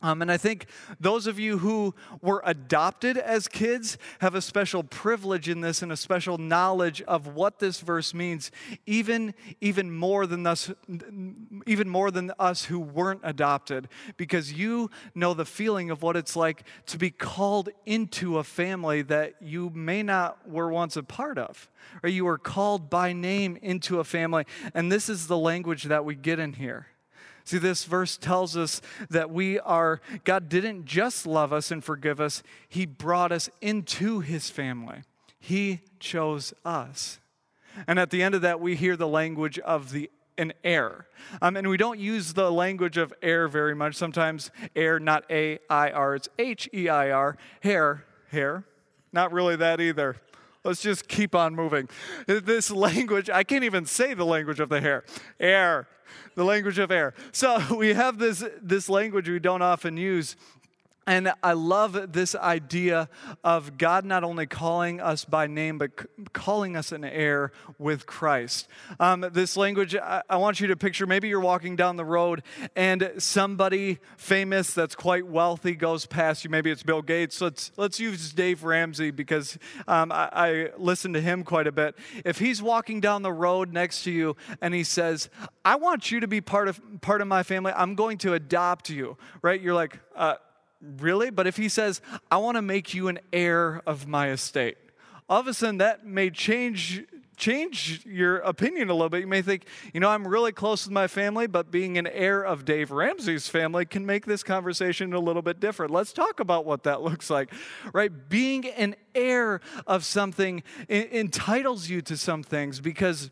Um, 0.00 0.22
and 0.22 0.30
I 0.30 0.36
think 0.36 0.66
those 1.00 1.26
of 1.26 1.40
you 1.40 1.58
who 1.58 1.92
were 2.22 2.40
adopted 2.44 3.18
as 3.18 3.48
kids 3.48 3.98
have 4.20 4.36
a 4.36 4.40
special 4.40 4.84
privilege 4.84 5.48
in 5.48 5.60
this 5.60 5.82
and 5.82 5.90
a 5.90 5.96
special 5.96 6.38
knowledge 6.38 7.02
of 7.02 7.26
what 7.26 7.58
this 7.58 7.80
verse 7.80 8.14
means, 8.14 8.52
even, 8.86 9.34
even, 9.60 9.90
more 9.90 10.26
than 10.26 10.46
us, 10.46 10.70
even 11.66 11.88
more 11.88 12.12
than 12.12 12.30
us 12.38 12.66
who 12.66 12.78
weren't 12.78 13.22
adopted, 13.24 13.88
because 14.16 14.52
you 14.52 14.88
know 15.16 15.34
the 15.34 15.44
feeling 15.44 15.90
of 15.90 16.00
what 16.00 16.16
it's 16.16 16.36
like 16.36 16.62
to 16.86 16.96
be 16.96 17.10
called 17.10 17.68
into 17.84 18.38
a 18.38 18.44
family 18.44 19.02
that 19.02 19.34
you 19.40 19.68
may 19.70 20.04
not 20.04 20.48
were 20.48 20.70
once 20.70 20.96
a 20.96 21.02
part 21.02 21.38
of, 21.38 21.68
or 22.04 22.08
you 22.08 22.24
were 22.24 22.38
called 22.38 22.88
by 22.88 23.12
name 23.12 23.58
into 23.62 23.98
a 23.98 24.04
family. 24.04 24.44
And 24.74 24.92
this 24.92 25.08
is 25.08 25.26
the 25.26 25.38
language 25.38 25.84
that 25.84 26.04
we 26.04 26.14
get 26.14 26.38
in 26.38 26.52
here. 26.52 26.86
See, 27.48 27.56
this 27.56 27.86
verse 27.86 28.18
tells 28.18 28.58
us 28.58 28.82
that 29.08 29.30
we 29.30 29.58
are, 29.60 30.02
God 30.24 30.50
didn't 30.50 30.84
just 30.84 31.26
love 31.26 31.50
us 31.50 31.70
and 31.70 31.82
forgive 31.82 32.20
us, 32.20 32.42
He 32.68 32.84
brought 32.84 33.32
us 33.32 33.48
into 33.62 34.20
His 34.20 34.50
family. 34.50 35.04
He 35.40 35.80
chose 35.98 36.52
us. 36.62 37.20
And 37.86 37.98
at 37.98 38.10
the 38.10 38.22
end 38.22 38.34
of 38.34 38.42
that, 38.42 38.60
we 38.60 38.76
hear 38.76 38.98
the 38.98 39.08
language 39.08 39.58
of 39.60 39.92
the 39.92 40.10
an 40.36 40.52
heir. 40.62 41.06
Um, 41.40 41.56
and 41.56 41.70
we 41.70 41.78
don't 41.78 41.98
use 41.98 42.34
the 42.34 42.52
language 42.52 42.98
of 42.98 43.14
heir 43.22 43.48
very 43.48 43.74
much. 43.74 43.94
Sometimes 43.94 44.50
heir, 44.76 45.00
not 45.00 45.24
A 45.30 45.58
I 45.70 45.90
R, 45.90 46.16
it's 46.16 46.28
H 46.38 46.68
E 46.74 46.90
I 46.90 47.10
R, 47.10 47.38
hair, 47.60 48.04
hair. 48.30 48.64
Not 49.10 49.32
really 49.32 49.56
that 49.56 49.80
either. 49.80 50.16
Let's 50.64 50.82
just 50.82 51.08
keep 51.08 51.34
on 51.34 51.54
moving. 51.54 51.88
This 52.26 52.70
language, 52.70 53.30
I 53.30 53.44
can't 53.44 53.64
even 53.64 53.86
say 53.86 54.14
the 54.14 54.26
language 54.26 54.60
of 54.60 54.68
the 54.68 54.80
hair. 54.80 55.04
Air, 55.38 55.88
the 56.34 56.44
language 56.44 56.78
of 56.78 56.90
air. 56.90 57.14
So 57.32 57.62
we 57.76 57.94
have 57.94 58.18
this, 58.18 58.44
this 58.60 58.88
language 58.88 59.28
we 59.28 59.38
don't 59.38 59.62
often 59.62 59.96
use 59.96 60.36
and 61.08 61.32
I 61.42 61.54
love 61.54 62.12
this 62.12 62.34
idea 62.34 63.08
of 63.42 63.78
God 63.78 64.04
not 64.04 64.24
only 64.24 64.46
calling 64.46 65.00
us 65.00 65.24
by 65.24 65.46
name, 65.46 65.78
but 65.78 65.90
calling 66.34 66.76
us 66.76 66.92
an 66.92 67.02
heir 67.02 67.50
with 67.78 68.04
Christ. 68.04 68.68
Um, 69.00 69.24
this 69.32 69.56
language, 69.56 69.96
I-, 69.96 70.22
I 70.28 70.36
want 70.36 70.60
you 70.60 70.66
to 70.66 70.76
picture 70.76 71.06
maybe 71.06 71.28
you're 71.28 71.40
walking 71.40 71.76
down 71.76 71.96
the 71.96 72.04
road 72.04 72.42
and 72.76 73.10
somebody 73.16 74.00
famous 74.18 74.74
that's 74.74 74.94
quite 74.94 75.26
wealthy 75.26 75.74
goes 75.74 76.04
past 76.04 76.44
you. 76.44 76.50
Maybe 76.50 76.70
it's 76.70 76.82
Bill 76.82 77.00
Gates. 77.00 77.40
Let's, 77.40 77.72
let's 77.78 77.98
use 77.98 78.34
Dave 78.34 78.62
Ramsey 78.62 79.10
because 79.10 79.58
um, 79.86 80.12
I, 80.12 80.28
I 80.30 80.68
listen 80.76 81.14
to 81.14 81.22
him 81.22 81.42
quite 81.42 81.66
a 81.66 81.72
bit. 81.72 81.96
If 82.26 82.38
he's 82.38 82.60
walking 82.60 83.00
down 83.00 83.22
the 83.22 83.32
road 83.32 83.72
next 83.72 84.04
to 84.04 84.10
you 84.10 84.36
and 84.60 84.74
he 84.74 84.84
says, 84.84 85.30
I 85.64 85.76
want 85.76 86.10
you 86.10 86.20
to 86.20 86.28
be 86.28 86.42
part 86.42 86.68
of, 86.68 86.82
part 87.00 87.22
of 87.22 87.28
my 87.28 87.42
family, 87.42 87.72
I'm 87.74 87.94
going 87.94 88.18
to 88.18 88.34
adopt 88.34 88.90
you, 88.90 89.16
right? 89.40 89.58
You're 89.58 89.72
like, 89.74 89.98
uh, 90.14 90.34
really? 90.80 91.30
But 91.30 91.46
if 91.46 91.56
he 91.56 91.68
says, 91.68 92.00
I 92.30 92.36
want 92.38 92.56
to 92.56 92.62
make 92.62 92.94
you 92.94 93.08
an 93.08 93.18
heir 93.32 93.82
of 93.86 94.06
my 94.06 94.30
estate, 94.30 94.76
all 95.28 95.40
of 95.40 95.46
a 95.46 95.54
sudden 95.54 95.78
that 95.78 96.06
may 96.06 96.30
change 96.30 97.04
change 97.38 98.04
your 98.04 98.38
opinion 98.38 98.90
a 98.90 98.92
little 98.92 99.08
bit. 99.08 99.20
You 99.20 99.26
may 99.26 99.42
think, 99.42 99.64
you 99.94 100.00
know, 100.00 100.10
I'm 100.10 100.26
really 100.26 100.52
close 100.52 100.84
with 100.84 100.92
my 100.92 101.06
family, 101.06 101.46
but 101.46 101.70
being 101.70 101.96
an 101.96 102.06
heir 102.08 102.42
of 102.42 102.64
Dave 102.64 102.90
Ramsey's 102.90 103.48
family 103.48 103.86
can 103.86 104.04
make 104.04 104.26
this 104.26 104.42
conversation 104.42 105.12
a 105.14 105.20
little 105.20 105.40
bit 105.40 105.60
different. 105.60 105.92
Let's 105.92 106.12
talk 106.12 106.40
about 106.40 106.66
what 106.66 106.82
that 106.82 107.00
looks 107.02 107.30
like, 107.30 107.52
right? 107.92 108.10
Being 108.28 108.66
an 108.66 108.96
heir 109.14 109.60
of 109.86 110.04
something 110.04 110.62
entitles 110.88 111.88
you 111.88 112.02
to 112.02 112.16
some 112.16 112.42
things 112.42 112.80
because 112.80 113.30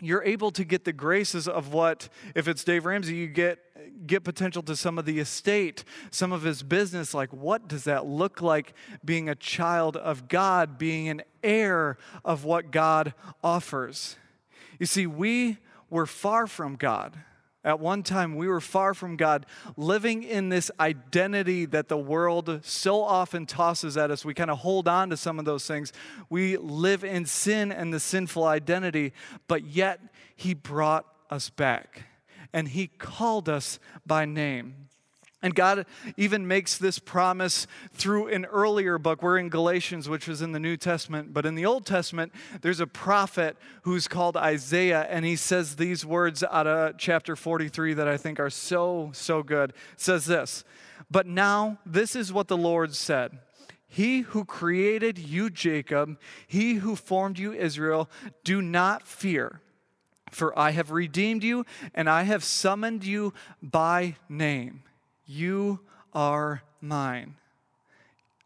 you're 0.00 0.24
able 0.24 0.50
to 0.52 0.64
get 0.64 0.84
the 0.84 0.92
graces 0.92 1.46
of 1.46 1.72
what, 1.72 2.08
if 2.34 2.48
it's 2.48 2.64
Dave 2.64 2.84
Ramsey, 2.86 3.14
you 3.14 3.26
get 3.28 3.58
get 4.06 4.24
potential 4.24 4.62
to 4.64 4.76
some 4.76 4.98
of 4.98 5.04
the 5.04 5.18
estate, 5.18 5.84
some 6.10 6.32
of 6.32 6.42
his 6.42 6.62
business. 6.62 7.14
Like, 7.14 7.32
what 7.32 7.68
does 7.68 7.84
that 7.84 8.06
look 8.06 8.42
like 8.42 8.74
being 9.04 9.28
a 9.28 9.34
child 9.34 9.96
of 9.96 10.28
God, 10.28 10.78
being 10.78 11.08
an 11.08 11.22
heir 11.42 11.98
of 12.24 12.44
what 12.44 12.70
God 12.70 13.14
offers? 13.42 14.16
You 14.78 14.86
see, 14.86 15.06
we 15.06 15.58
were 15.90 16.06
far 16.06 16.46
from 16.46 16.76
God. 16.76 17.16
At 17.64 17.80
one 17.80 18.02
time, 18.02 18.36
we 18.36 18.46
were 18.46 18.60
far 18.60 18.92
from 18.92 19.16
God, 19.16 19.46
living 19.76 20.22
in 20.22 20.50
this 20.50 20.70
identity 20.78 21.64
that 21.66 21.88
the 21.88 21.96
world 21.96 22.60
so 22.62 23.02
often 23.02 23.46
tosses 23.46 23.96
at 23.96 24.10
us. 24.10 24.22
We 24.22 24.34
kind 24.34 24.50
of 24.50 24.58
hold 24.58 24.86
on 24.86 25.08
to 25.08 25.16
some 25.16 25.38
of 25.38 25.46
those 25.46 25.66
things. 25.66 25.90
We 26.28 26.58
live 26.58 27.04
in 27.04 27.24
sin 27.24 27.72
and 27.72 27.92
the 27.92 28.00
sinful 28.00 28.44
identity, 28.44 29.14
but 29.48 29.64
yet 29.64 30.00
He 30.36 30.52
brought 30.52 31.06
us 31.30 31.48
back 31.48 32.04
and 32.54 32.68
He 32.68 32.86
called 32.86 33.50
us 33.50 33.78
by 34.06 34.24
name. 34.24 34.88
And 35.42 35.54
God 35.54 35.84
even 36.16 36.48
makes 36.48 36.78
this 36.78 36.98
promise 36.98 37.66
through 37.92 38.28
an 38.28 38.46
earlier 38.46 38.96
book. 38.96 39.22
We're 39.22 39.36
in 39.36 39.50
Galatians, 39.50 40.08
which 40.08 40.26
was 40.26 40.40
in 40.40 40.52
the 40.52 40.58
New 40.58 40.78
Testament. 40.78 41.34
But 41.34 41.44
in 41.44 41.54
the 41.54 41.66
Old 41.66 41.84
Testament, 41.84 42.32
there's 42.62 42.80
a 42.80 42.86
prophet 42.86 43.58
who's 43.82 44.08
called 44.08 44.38
Isaiah, 44.38 45.02
and 45.02 45.26
he 45.26 45.36
says 45.36 45.76
these 45.76 46.06
words 46.06 46.42
out 46.42 46.66
of 46.66 46.96
chapter 46.96 47.36
43 47.36 47.92
that 47.92 48.08
I 48.08 48.16
think 48.16 48.40
are 48.40 48.48
so, 48.48 49.10
so 49.12 49.42
good. 49.42 49.74
It 49.92 50.00
says 50.00 50.24
this 50.24 50.64
But 51.10 51.26
now, 51.26 51.78
this 51.84 52.16
is 52.16 52.32
what 52.32 52.48
the 52.48 52.56
Lord 52.56 52.94
said. 52.94 53.38
He 53.86 54.20
who 54.20 54.46
created 54.46 55.18
you, 55.18 55.50
Jacob, 55.50 56.18
he 56.46 56.76
who 56.76 56.96
formed 56.96 57.38
you, 57.38 57.52
Israel, 57.52 58.08
do 58.44 58.62
not 58.62 59.06
fear, 59.06 59.60
for 60.34 60.58
I 60.58 60.72
have 60.72 60.90
redeemed 60.90 61.42
you 61.42 61.64
and 61.94 62.08
I 62.08 62.24
have 62.24 62.44
summoned 62.44 63.04
you 63.04 63.32
by 63.62 64.16
name. 64.28 64.82
You 65.26 65.80
are 66.12 66.62
mine. 66.80 67.36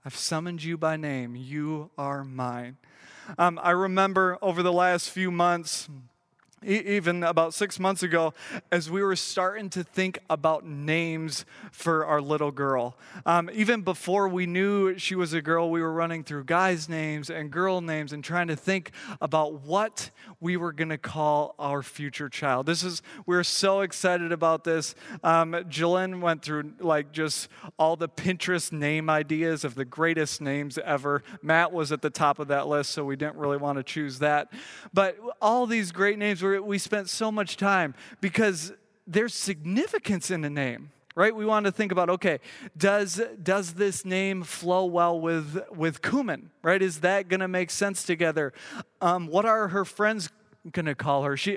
I've 0.05 0.17
summoned 0.17 0.63
you 0.63 0.77
by 0.77 0.97
name. 0.97 1.37
You 1.37 1.91
are 1.99 2.25
mine. 2.25 2.77
Um, 3.37 3.61
I 3.63 3.71
remember 3.71 4.39
over 4.41 4.63
the 4.63 4.73
last 4.73 5.11
few 5.11 5.31
months, 5.31 5.89
even 6.63 7.23
about 7.23 7.55
six 7.55 7.79
months 7.79 8.03
ago, 8.03 8.35
as 8.73 8.91
we 8.91 9.03
were 9.03 9.17
starting 9.17 9.71
to 9.71 9.85
think 9.85 10.19
about 10.29 10.65
names 10.65 11.45
for 11.71 12.05
our 12.05 12.21
little 12.21 12.51
girl. 12.51 12.97
Um, 13.27 13.51
even 13.53 13.83
before 13.83 14.29
we 14.29 14.47
knew 14.47 14.99
she 14.99 15.15
was 15.15 15.33
a 15.33 15.43
girl, 15.43 15.71
we 15.71 15.81
were 15.81 15.93
running 15.93 16.25
through 16.25 16.45
guys' 16.45 16.89
names 16.89 17.31
and 17.31 17.51
girl 17.51 17.81
names 17.81 18.13
and 18.13 18.25
trying 18.25 18.49
to 18.49 18.57
think 18.57 18.91
about 19.21 19.63
what 19.63 20.11
we 20.41 20.57
were 20.57 20.73
going 20.73 20.89
to 20.89 20.99
call 20.99 21.55
our 21.59 21.83
future 21.83 22.29
child. 22.29 22.67
This 22.67 22.83
is, 22.83 23.03
we 23.27 23.37
are 23.37 23.45
so 23.45 23.81
excited 23.81 24.33
about 24.33 24.65
this. 24.65 24.95
Um, 25.23 25.53
Jalen 25.53 26.21
went 26.21 26.43
through 26.43 26.73
like 26.81 27.13
just 27.13 27.49
all 27.79 27.97
the 27.97 28.09
Pinterest 28.09 28.73
name 28.73 29.11
ideas 29.11 29.65
of 29.65 29.75
the 29.75 29.85
greatest 29.85 30.41
names 30.41 30.79
ever. 30.79 31.23
Matt 31.43 31.73
was 31.73 31.93
at 31.93 32.03
the 32.03 32.11
top 32.11 32.39
of 32.39 32.49
that 32.49 32.67
list, 32.69 32.91
so 32.91 33.05
we 33.05 33.17
didn't 33.17 33.37
really 33.37 33.57
want 33.57 33.79
to 33.79 33.83
choose 33.83 34.19
that. 34.19 34.53
But 34.93 35.17
all 35.41 35.67
these 35.67 35.93
great 35.93 36.19
names 36.19 36.43
we 36.61 36.79
spent 36.79 37.09
so 37.09 37.31
much 37.31 37.57
time 37.57 37.95
because 38.21 38.73
there's 39.07 39.35
significance 39.35 40.31
in 40.31 40.45
a 40.45 40.51
name 40.51 40.91
right? 41.15 41.35
We 41.35 41.45
want 41.45 41.67
to 41.67 41.73
think 41.73 41.91
about 41.91 42.09
okay 42.11 42.39
does 42.77 43.21
does 43.43 43.75
this 43.75 44.05
name 44.05 44.45
flow 44.45 44.85
well 44.85 45.21
with 45.21 45.61
with 45.75 46.01
Kuman 46.01 46.51
right? 46.63 46.81
Is 46.81 47.01
that 47.01 47.29
going 47.29 47.41
to 47.41 47.49
make 47.49 47.71
sense 47.71 48.05
together? 48.05 48.53
Um, 49.01 49.27
what 49.27 49.45
are 49.45 49.69
her 49.69 49.85
friends 49.85 50.31
gonna 50.73 50.95
call 50.95 51.23
her 51.23 51.37
she 51.37 51.57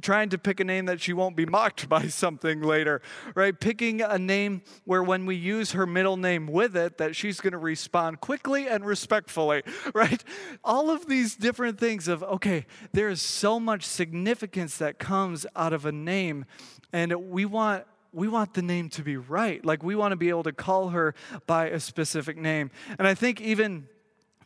trying 0.00 0.28
to 0.28 0.38
pick 0.38 0.60
a 0.60 0.64
name 0.64 0.86
that 0.86 1.00
she 1.00 1.12
won't 1.12 1.34
be 1.36 1.46
mocked 1.46 1.88
by 1.88 2.06
something 2.06 2.60
later 2.60 3.00
right 3.34 3.58
picking 3.58 4.00
a 4.00 4.18
name 4.18 4.62
where 4.84 5.02
when 5.02 5.26
we 5.26 5.34
use 5.34 5.72
her 5.72 5.86
middle 5.86 6.16
name 6.16 6.46
with 6.46 6.76
it 6.76 6.98
that 6.98 7.16
she's 7.16 7.40
gonna 7.40 7.58
respond 7.58 8.20
quickly 8.20 8.68
and 8.68 8.84
respectfully 8.84 9.62
right 9.94 10.22
all 10.62 10.90
of 10.90 11.06
these 11.06 11.34
different 11.34 11.78
things 11.78 12.08
of 12.08 12.22
okay 12.22 12.66
there 12.92 13.08
is 13.08 13.20
so 13.20 13.58
much 13.58 13.84
significance 13.84 14.76
that 14.76 14.98
comes 14.98 15.46
out 15.56 15.72
of 15.72 15.86
a 15.86 15.92
name 15.92 16.44
and 16.92 17.12
we 17.30 17.44
want 17.44 17.84
we 18.12 18.28
want 18.28 18.54
the 18.54 18.62
name 18.62 18.90
to 18.90 19.02
be 19.02 19.16
right. 19.16 19.64
Like, 19.64 19.82
we 19.82 19.94
want 19.94 20.12
to 20.12 20.16
be 20.16 20.28
able 20.28 20.42
to 20.42 20.52
call 20.52 20.90
her 20.90 21.14
by 21.46 21.68
a 21.68 21.80
specific 21.80 22.36
name. 22.36 22.70
And 22.98 23.08
I 23.08 23.14
think 23.14 23.40
even 23.40 23.88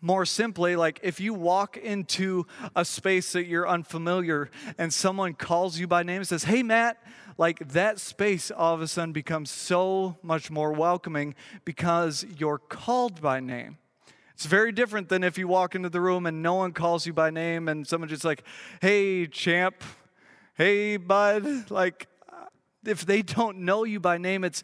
more 0.00 0.24
simply, 0.24 0.76
like 0.76 1.00
if 1.02 1.20
you 1.20 1.34
walk 1.34 1.76
into 1.76 2.46
a 2.74 2.84
space 2.84 3.32
that 3.32 3.46
you're 3.46 3.68
unfamiliar 3.68 4.50
and 4.78 4.92
someone 4.92 5.34
calls 5.34 5.78
you 5.78 5.86
by 5.86 6.02
name 6.02 6.18
and 6.18 6.28
says, 6.28 6.44
Hey, 6.44 6.62
Matt, 6.62 7.02
like 7.38 7.68
that 7.68 7.98
space 7.98 8.50
all 8.50 8.74
of 8.74 8.80
a 8.80 8.88
sudden 8.88 9.12
becomes 9.12 9.50
so 9.50 10.16
much 10.22 10.50
more 10.50 10.72
welcoming 10.72 11.34
because 11.64 12.24
you're 12.38 12.58
called 12.58 13.20
by 13.20 13.40
name. 13.40 13.78
It's 14.34 14.46
very 14.46 14.72
different 14.72 15.08
than 15.08 15.24
if 15.24 15.38
you 15.38 15.48
walk 15.48 15.74
into 15.74 15.88
the 15.88 16.00
room 16.00 16.26
and 16.26 16.42
no 16.42 16.54
one 16.54 16.72
calls 16.72 17.06
you 17.06 17.12
by 17.12 17.30
name 17.30 17.68
and 17.68 17.86
someone 17.86 18.08
just 18.08 18.24
like, 18.24 18.44
Hey, 18.80 19.26
champ, 19.26 19.82
hey, 20.56 20.96
bud. 20.96 21.70
Like, 21.70 22.08
if 22.86 23.04
they 23.04 23.22
don't 23.22 23.58
know 23.58 23.84
you 23.84 24.00
by 24.00 24.18
name, 24.18 24.44
it's, 24.44 24.62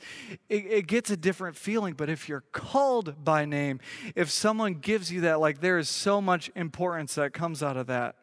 it, 0.49 0.67
it, 0.67 0.87
gets 0.87 1.11
a 1.11 1.17
different 1.17 1.57
feeling. 1.57 1.95
But 1.95 2.09
if 2.09 2.29
you're 2.29 2.45
called 2.52 3.25
by 3.25 3.45
name, 3.45 3.81
if 4.14 4.31
someone 4.31 4.75
gives 4.75 5.11
you 5.11 5.23
that, 5.23 5.41
like 5.41 5.61
there 5.61 5.79
is 5.79 5.88
so 5.88 6.21
much 6.21 6.50
importance 6.55 7.14
that 7.14 7.33
comes 7.33 7.62
out 7.62 7.76
of 7.76 7.87
that. 7.87 8.17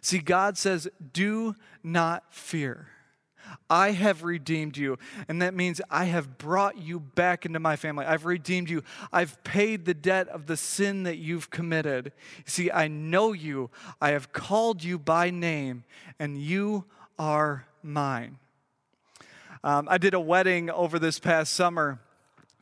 See, 0.00 0.18
God 0.18 0.58
says, 0.58 0.88
do 1.12 1.54
not 1.82 2.34
fear. 2.34 2.88
I 3.68 3.92
have 3.92 4.22
redeemed 4.22 4.76
you. 4.76 4.98
And 5.28 5.42
that 5.42 5.54
means 5.54 5.80
I 5.90 6.04
have 6.04 6.38
brought 6.38 6.78
you 6.78 7.00
back 7.00 7.46
into 7.46 7.60
my 7.60 7.76
family. 7.76 8.06
I've 8.06 8.24
redeemed 8.24 8.70
you. 8.70 8.82
I've 9.12 9.42
paid 9.44 9.84
the 9.84 9.94
debt 9.94 10.28
of 10.28 10.46
the 10.46 10.56
sin 10.56 11.04
that 11.04 11.18
you've 11.18 11.50
committed. 11.50 12.12
See, 12.44 12.70
I 12.70 12.88
know 12.88 13.32
you. 13.32 13.70
I 14.00 14.10
have 14.10 14.32
called 14.32 14.84
you 14.84 14.98
by 14.98 15.30
name, 15.30 15.84
and 16.18 16.40
you 16.40 16.84
are 17.18 17.66
mine. 17.82 18.38
Um, 19.62 19.88
I 19.90 19.98
did 19.98 20.14
a 20.14 20.20
wedding 20.20 20.70
over 20.70 20.98
this 20.98 21.18
past 21.18 21.52
summer. 21.52 22.00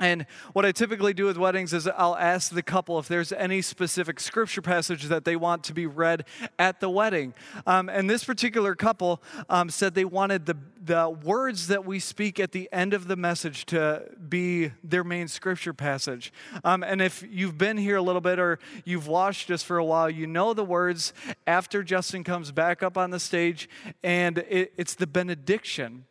And 0.00 0.26
what 0.52 0.64
I 0.64 0.70
typically 0.70 1.12
do 1.12 1.24
with 1.24 1.36
weddings 1.36 1.72
is 1.72 1.88
I'll 1.88 2.16
ask 2.16 2.52
the 2.52 2.62
couple 2.62 2.98
if 3.00 3.08
there's 3.08 3.32
any 3.32 3.62
specific 3.62 4.20
scripture 4.20 4.62
passage 4.62 5.04
that 5.04 5.24
they 5.24 5.34
want 5.34 5.64
to 5.64 5.74
be 5.74 5.86
read 5.86 6.24
at 6.56 6.78
the 6.78 6.88
wedding. 6.88 7.34
Um, 7.66 7.88
and 7.88 8.08
this 8.08 8.22
particular 8.22 8.76
couple 8.76 9.20
um, 9.48 9.70
said 9.70 9.94
they 9.94 10.04
wanted 10.04 10.46
the, 10.46 10.56
the 10.84 11.10
words 11.10 11.66
that 11.66 11.84
we 11.84 11.98
speak 11.98 12.38
at 12.38 12.52
the 12.52 12.68
end 12.70 12.94
of 12.94 13.08
the 13.08 13.16
message 13.16 13.66
to 13.66 14.04
be 14.28 14.70
their 14.84 15.02
main 15.02 15.26
scripture 15.26 15.74
passage. 15.74 16.32
Um, 16.62 16.84
and 16.84 17.02
if 17.02 17.24
you've 17.28 17.58
been 17.58 17.76
here 17.76 17.96
a 17.96 18.02
little 18.02 18.20
bit 18.20 18.38
or 18.38 18.60
you've 18.84 19.08
watched 19.08 19.50
us 19.50 19.64
for 19.64 19.78
a 19.78 19.84
while, 19.84 20.08
you 20.08 20.28
know 20.28 20.54
the 20.54 20.64
words 20.64 21.12
after 21.44 21.82
Justin 21.82 22.22
comes 22.22 22.52
back 22.52 22.84
up 22.84 22.96
on 22.96 23.10
the 23.10 23.18
stage, 23.18 23.68
and 24.04 24.38
it, 24.48 24.72
it's 24.76 24.94
the 24.94 25.08
benediction. 25.08 26.04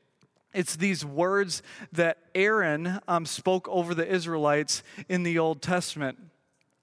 It's 0.58 0.76
these 0.76 1.06
words 1.06 1.62
that 1.92 2.18
Aaron 2.34 3.00
um, 3.08 3.28
spoke 3.28 3.68
over 3.70 3.94
the 3.94 4.12
Israelites 4.12 4.82
in 5.08 5.22
the 5.22 5.38
Old 5.38 5.62
Testament. 5.62 6.18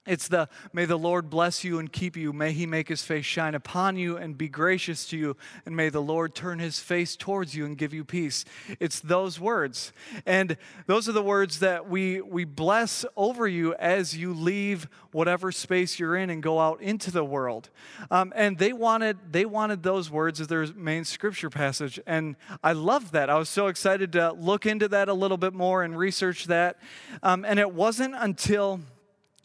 It's 0.05 0.27
the, 0.27 0.47
may 0.71 0.85
the 0.85 0.97
Lord 0.97 1.29
bless 1.29 1.63
you 1.63 1.79
and 1.79 1.91
keep 1.91 2.15
you. 2.15 2.31
May 2.31 2.51
he 2.51 2.65
make 2.65 2.89
his 2.89 3.03
face 3.03 3.25
shine 3.25 3.55
upon 3.55 3.97
you 3.97 4.17
and 4.17 4.37
be 4.37 4.47
gracious 4.47 5.05
to 5.07 5.17
you. 5.17 5.37
And 5.65 5.75
may 5.75 5.89
the 5.89 6.01
Lord 6.01 6.35
turn 6.35 6.59
his 6.59 6.79
face 6.79 7.15
towards 7.15 7.55
you 7.55 7.65
and 7.65 7.77
give 7.77 7.93
you 7.93 8.05
peace. 8.05 8.45
It's 8.79 8.99
those 8.99 9.39
words. 9.39 9.93
And 10.25 10.57
those 10.85 11.09
are 11.09 11.11
the 11.11 11.23
words 11.23 11.59
that 11.59 11.89
we, 11.89 12.21
we 12.21 12.45
bless 12.45 13.03
over 13.17 13.47
you 13.47 13.73
as 13.75 14.15
you 14.15 14.33
leave 14.33 14.87
whatever 15.11 15.51
space 15.51 15.97
you're 15.97 16.15
in 16.15 16.29
and 16.29 16.43
go 16.43 16.59
out 16.59 16.81
into 16.81 17.09
the 17.09 17.23
world. 17.23 17.69
Um, 18.11 18.31
and 18.35 18.57
they 18.59 18.73
wanted, 18.73 19.17
they 19.31 19.45
wanted 19.45 19.81
those 19.81 20.11
words 20.11 20.39
as 20.39 20.47
their 20.47 20.67
main 20.75 21.03
scripture 21.03 21.49
passage. 21.49 21.99
And 22.05 22.35
I 22.63 22.73
loved 22.73 23.13
that. 23.13 23.29
I 23.29 23.37
was 23.37 23.49
so 23.49 23.67
excited 23.67 24.11
to 24.13 24.33
look 24.33 24.65
into 24.65 24.87
that 24.89 25.09
a 25.09 25.13
little 25.13 25.37
bit 25.37 25.53
more 25.53 25.83
and 25.83 25.97
research 25.97 26.45
that. 26.45 26.77
Um, 27.23 27.43
and 27.43 27.57
it 27.57 27.71
wasn't 27.71 28.13
until 28.15 28.81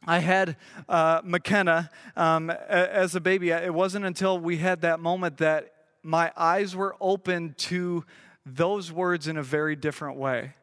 I 0.07 0.19
had 0.21 0.57
uh, 0.89 1.21
McKenna 1.25 1.91
um, 2.17 2.51
as 2.51 3.15
a 3.15 3.21
baby. 3.21 3.51
It 3.51 3.75
wasn't 3.75 4.05
until 4.05 4.39
we 4.39 4.57
had 4.57 4.81
that 4.83 5.01
moment 5.01 5.39
that 5.39 5.73
my 6.03 6.33
eyes 6.37 6.75
were 6.75 6.97
open 7.01 7.55
to 7.59 8.05
those 8.47 8.91
words 8.91 9.29
in 9.29 9.37
a 9.37 9.43
very 9.43 9.77
different 9.77 10.17
way. 10.17 10.55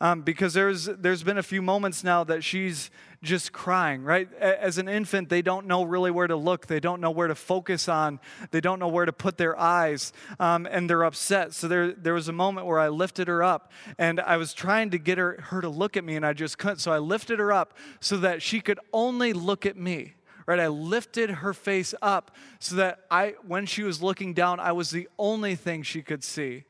Um, 0.00 0.22
because 0.22 0.52
there's, 0.54 0.84
there's 0.84 1.22
been 1.22 1.38
a 1.38 1.42
few 1.42 1.62
moments 1.62 2.04
now 2.04 2.22
that 2.24 2.44
she's 2.44 2.90
just 3.22 3.52
crying, 3.52 4.02
right? 4.02 4.32
As 4.34 4.78
an 4.78 4.88
infant, 4.88 5.28
they 5.28 5.42
don't 5.42 5.66
know 5.66 5.84
really 5.84 6.10
where 6.10 6.26
to 6.26 6.36
look. 6.36 6.66
They 6.66 6.80
don't 6.80 7.00
know 7.00 7.10
where 7.10 7.28
to 7.28 7.34
focus 7.34 7.88
on. 7.88 8.20
They 8.50 8.60
don't 8.60 8.78
know 8.78 8.88
where 8.88 9.06
to 9.06 9.12
put 9.12 9.38
their 9.38 9.58
eyes, 9.58 10.12
um, 10.38 10.66
and 10.70 10.88
they're 10.88 11.04
upset. 11.04 11.54
So 11.54 11.68
there, 11.68 11.92
there 11.92 12.14
was 12.14 12.28
a 12.28 12.32
moment 12.32 12.66
where 12.66 12.78
I 12.78 12.88
lifted 12.88 13.28
her 13.28 13.42
up, 13.42 13.72
and 13.98 14.20
I 14.20 14.36
was 14.36 14.52
trying 14.52 14.90
to 14.90 14.98
get 14.98 15.18
her, 15.18 15.40
her 15.48 15.60
to 15.60 15.68
look 15.68 15.96
at 15.96 16.04
me, 16.04 16.16
and 16.16 16.26
I 16.26 16.32
just 16.32 16.58
couldn't. 16.58 16.78
So 16.78 16.92
I 16.92 16.98
lifted 16.98 17.38
her 17.38 17.52
up 17.52 17.76
so 18.00 18.16
that 18.18 18.42
she 18.42 18.60
could 18.60 18.78
only 18.92 19.32
look 19.32 19.66
at 19.66 19.76
me 19.76 20.14
right 20.46 20.60
i 20.60 20.68
lifted 20.68 21.28
her 21.28 21.52
face 21.52 21.92
up 22.00 22.34
so 22.60 22.76
that 22.76 23.00
i 23.10 23.34
when 23.46 23.66
she 23.66 23.82
was 23.82 24.00
looking 24.00 24.32
down 24.32 24.60
i 24.60 24.72
was 24.72 24.90
the 24.90 25.08
only 25.18 25.54
thing 25.54 25.82
she 25.82 26.02
could 26.02 26.22
see 26.22 26.64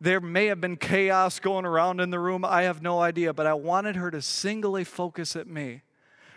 there 0.00 0.20
may 0.20 0.46
have 0.46 0.60
been 0.60 0.76
chaos 0.76 1.38
going 1.40 1.64
around 1.64 2.00
in 2.00 2.10
the 2.10 2.18
room. 2.18 2.44
I 2.44 2.62
have 2.62 2.82
no 2.82 3.00
idea, 3.00 3.32
but 3.32 3.46
I 3.46 3.54
wanted 3.54 3.96
her 3.96 4.10
to 4.10 4.20
singly 4.20 4.84
focus 4.84 5.36
at 5.36 5.46
me 5.46 5.82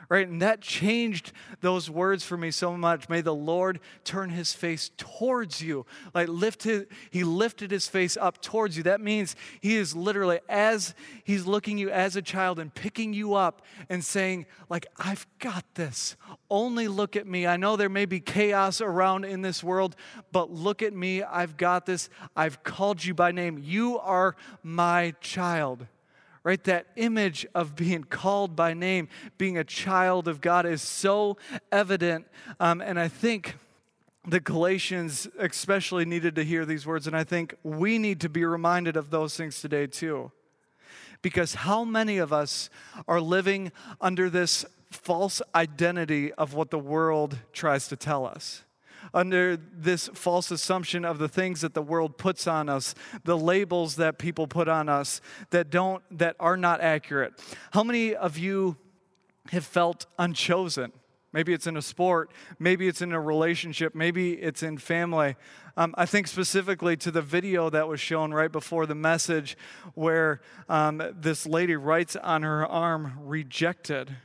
right? 0.10 0.28
And 0.28 0.42
that 0.42 0.62
changed 0.62 1.32
those 1.62 1.90
words 1.90 2.24
for 2.24 2.38
me 2.38 2.52
so 2.52 2.78
much. 2.78 3.10
May 3.10 3.22
the 3.22 3.36
Lord 3.36 3.80
turn 4.04 4.30
his 4.30 4.54
face 4.54 4.92
towards 4.98 5.62
you. 5.62 5.86
Like 6.14 6.30
lift 6.30 6.64
his, 6.64 6.86
he 7.10 7.24
lifted 7.24 7.72
his 7.72 7.88
face 7.88 8.16
up 8.16 8.42
towards 8.42 8.78
you. 8.78 8.84
That 8.84 9.02
means 9.02 9.36
he 9.60 9.76
is 9.76 9.96
literally 9.96 10.40
as 10.48 10.96
he's 11.24 11.46
looking 11.46 11.78
you 11.78 11.90
as 11.90 12.16
a 12.16 12.22
child 12.22 12.60
and 12.60 12.74
picking 12.74 13.14
you 13.14 13.34
up 13.34 13.62
and 13.90 14.04
saying, 14.04 14.46
like, 14.70 14.86
I've 14.98 15.28
got 15.40 15.66
this. 15.76 16.16
Only 16.50 16.88
look 16.88 17.16
at 17.16 17.28
me. 17.28 17.46
I 17.46 17.58
know 17.58 17.76
there 17.76 17.90
may 17.90 18.06
be 18.06 18.20
chaos 18.20 18.80
around 18.80 19.26
in 19.26 19.42
this 19.42 19.64
world, 19.64 19.96
but 20.32 20.52
look 20.52 20.82
at 20.82 20.94
me. 20.94 21.24
I've 21.24 21.58
got 21.58 21.86
this. 21.86 22.10
I've 22.36 22.64
called 22.64 23.04
you 23.04 23.14
by 23.14 23.32
name. 23.32 23.60
You 23.62 24.00
are 24.00 24.36
my 24.64 25.14
child 25.20 25.88
right? 26.48 26.63
That 26.63 26.88
image 26.96 27.46
of 27.54 27.75
being 27.75 28.06
called 28.06 28.56
by 28.56 28.74
name, 28.74 29.10
being 29.38 29.57
a 29.57 29.66
child 29.66 30.29
of 30.29 30.40
God 30.40 30.66
is 30.66 30.81
so 30.81 31.36
evident. 31.74 32.25
Um, 32.62 32.79
and 32.79 32.98
I 32.98 33.10
think 33.10 33.55
the 34.25 34.40
Galatians 34.40 35.27
especially 35.38 36.05
needed 36.05 36.36
to 36.36 36.46
hear 36.46 36.66
these 36.66 36.86
words. 36.86 37.05
And 37.05 37.18
I 37.18 37.25
think 37.25 37.53
we 37.64 37.98
need 37.98 38.22
to 38.22 38.29
be 38.29 38.46
reminded 38.46 38.96
of 38.96 39.10
those 39.10 39.36
things 39.36 39.60
today 39.60 39.88
too. 39.88 40.31
Because 41.22 41.53
how 41.53 41.83
many 41.83 42.18
of 42.18 42.31
us 42.31 42.70
are 43.10 43.20
living 43.20 43.74
under 44.00 44.29
this 44.29 44.66
false 44.90 45.42
identity 45.53 46.31
of 46.36 46.53
what 46.53 46.72
the 46.72 46.79
world 46.79 47.40
tries 47.51 47.90
to 47.90 47.98
tell 47.98 48.25
us? 48.25 48.64
Under 49.13 49.57
this 49.57 50.09
false 50.13 50.51
assumption 50.51 51.05
of 51.05 51.20
the 51.20 51.27
things 51.27 51.61
that 51.61 51.74
the 51.74 51.81
world 51.81 52.17
puts 52.17 52.48
on 52.48 52.70
us, 52.70 52.96
the 53.24 53.37
labels 53.37 53.96
that 53.96 54.17
people 54.17 54.48
put 54.48 54.67
on 54.67 54.89
us 54.89 55.22
that 55.50 55.70
don't 55.70 56.03
that 56.17 56.35
are 56.39 56.57
not 56.57 56.81
accurate. 56.81 57.33
How 57.72 57.83
many 57.83 58.15
of 58.15 58.37
you 58.37 58.77
have 59.51 59.65
felt 59.65 60.05
unchosen? 60.17 60.91
Maybe 61.33 61.53
it's 61.53 61.67
in 61.67 61.77
a 61.77 61.81
sport, 61.81 62.31
maybe 62.57 62.87
it's 62.87 63.01
in 63.01 63.11
a 63.11 63.20
relationship, 63.20 63.93
maybe 63.93 64.33
it's 64.33 64.63
in 64.63 64.77
family. 64.77 65.35
Um, 65.75 65.93
I 65.98 66.05
think 66.05 66.27
specifically 66.27 66.98
to 66.98 67.11
the 67.11 67.22
video 67.22 67.70
that 67.70 67.87
was 67.87 68.00
shown 68.00 68.33
right 68.33 68.51
before 68.51 68.87
the 68.87 68.96
message 68.96 69.57
where 69.93 70.41
um, 70.70 71.01
this 71.13 71.46
lady 71.46 71.75
writes 71.75 72.15
on 72.15 72.43
her 72.43 72.65
arm, 72.65 73.20
rejected 73.22 74.15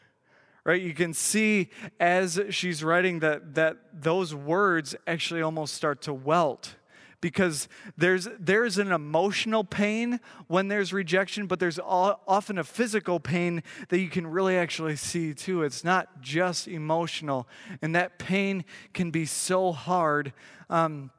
right? 0.64 0.80
You 0.80 0.94
can 0.94 1.12
see 1.12 1.70
as 1.98 2.40
she's 2.50 2.84
writing 2.84 3.20
that 3.20 3.54
that 3.54 3.76
those 3.92 4.34
words 4.34 4.94
actually 5.06 5.42
almost 5.42 5.74
start 5.74 6.02
to 6.02 6.14
welt 6.14 6.76
because 7.20 7.68
there's 7.96 8.28
there's 8.38 8.78
an 8.78 8.92
emotional 8.92 9.64
pain 9.64 10.20
when 10.48 10.68
there's 10.68 10.92
rejection 10.92 11.46
but 11.46 11.58
there's 11.58 11.78
often 11.78 12.58
a 12.58 12.64
physical 12.64 13.18
pain 13.18 13.62
that 13.88 13.98
you 13.98 14.08
can 14.08 14.26
really 14.26 14.56
actually 14.56 14.96
see 14.96 15.34
too. 15.34 15.62
It's 15.62 15.84
not 15.84 16.20
just 16.20 16.68
emotional 16.68 17.48
and 17.80 17.94
that 17.94 18.18
pain 18.18 18.64
can 18.92 19.10
be 19.10 19.24
so 19.24 19.72
hard 19.72 20.32
um, 20.70 21.10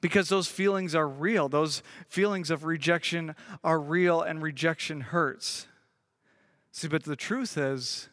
because 0.00 0.28
those 0.28 0.46
feelings 0.46 0.94
are 0.94 1.08
real. 1.08 1.48
Those 1.48 1.82
feelings 2.08 2.50
of 2.50 2.64
rejection 2.64 3.34
are 3.64 3.80
real 3.80 4.20
and 4.20 4.42
rejection 4.42 5.00
hurts. 5.00 5.66
See 6.70 6.88
but 6.88 7.04
the 7.04 7.16
truth 7.16 7.58
is 7.58 8.08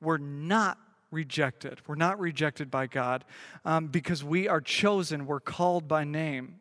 we're 0.00 0.18
not 0.18 0.78
rejected. 1.10 1.80
We're 1.86 1.94
not 1.94 2.20
rejected 2.20 2.70
by 2.70 2.86
God 2.86 3.24
um, 3.64 3.86
because 3.86 4.22
we 4.22 4.48
are 4.48 4.60
chosen, 4.60 5.26
we're 5.26 5.40
called 5.40 5.88
by 5.88 6.04
name. 6.04 6.60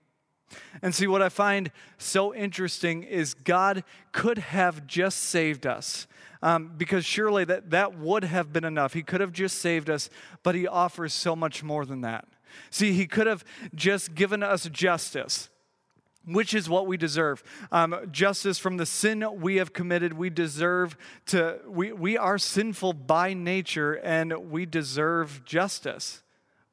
And 0.82 0.96
see, 0.96 1.08
what 1.08 1.22
I 1.22 1.30
find 1.30 1.72
so 1.98 2.34
interesting 2.34 3.04
is 3.04 3.34
God 3.34 3.84
could 4.14 4.38
have 4.38 4.88
just 4.88 5.20
saved 5.20 5.68
us. 5.68 6.08
Um, 6.42 6.74
because 6.78 7.04
surely 7.04 7.46
that, 7.46 7.72
that 7.72 7.98
would 7.98 8.24
have 8.24 8.54
been 8.54 8.64
enough. 8.64 8.94
He 8.94 9.02
could 9.02 9.22
have 9.22 9.34
just 9.34 9.58
saved 9.58 9.90
us, 9.90 10.10
but 10.44 10.54
He 10.56 10.68
offers 10.68 11.14
so 11.14 11.36
much 11.36 11.64
more 11.64 11.84
than 11.84 12.02
that. 12.02 12.28
See, 12.70 12.94
He 12.94 13.08
could 13.08 13.28
have 13.28 13.44
just 13.74 14.14
given 14.14 14.44
us 14.44 14.70
justice 14.70 15.50
which 16.28 16.54
is 16.54 16.70
what 16.70 16.88
we 16.88 16.98
deserve. 16.98 17.44
Um, 17.72 17.96
justice 18.12 18.60
from 18.60 18.78
the 18.78 18.86
sin 18.86 19.26
we 19.40 19.56
have 19.56 19.74
committed. 19.74 20.14
We 20.14 20.30
deserve 20.30 20.98
to, 21.28 21.60
we, 21.68 21.92
we 21.94 22.18
are 22.18 22.38
sinful 22.38 22.94
by 22.94 23.34
nature 23.34 23.94
and 23.94 24.52
we 24.52 24.66
deserve 24.66 25.44
justice. 25.46 26.22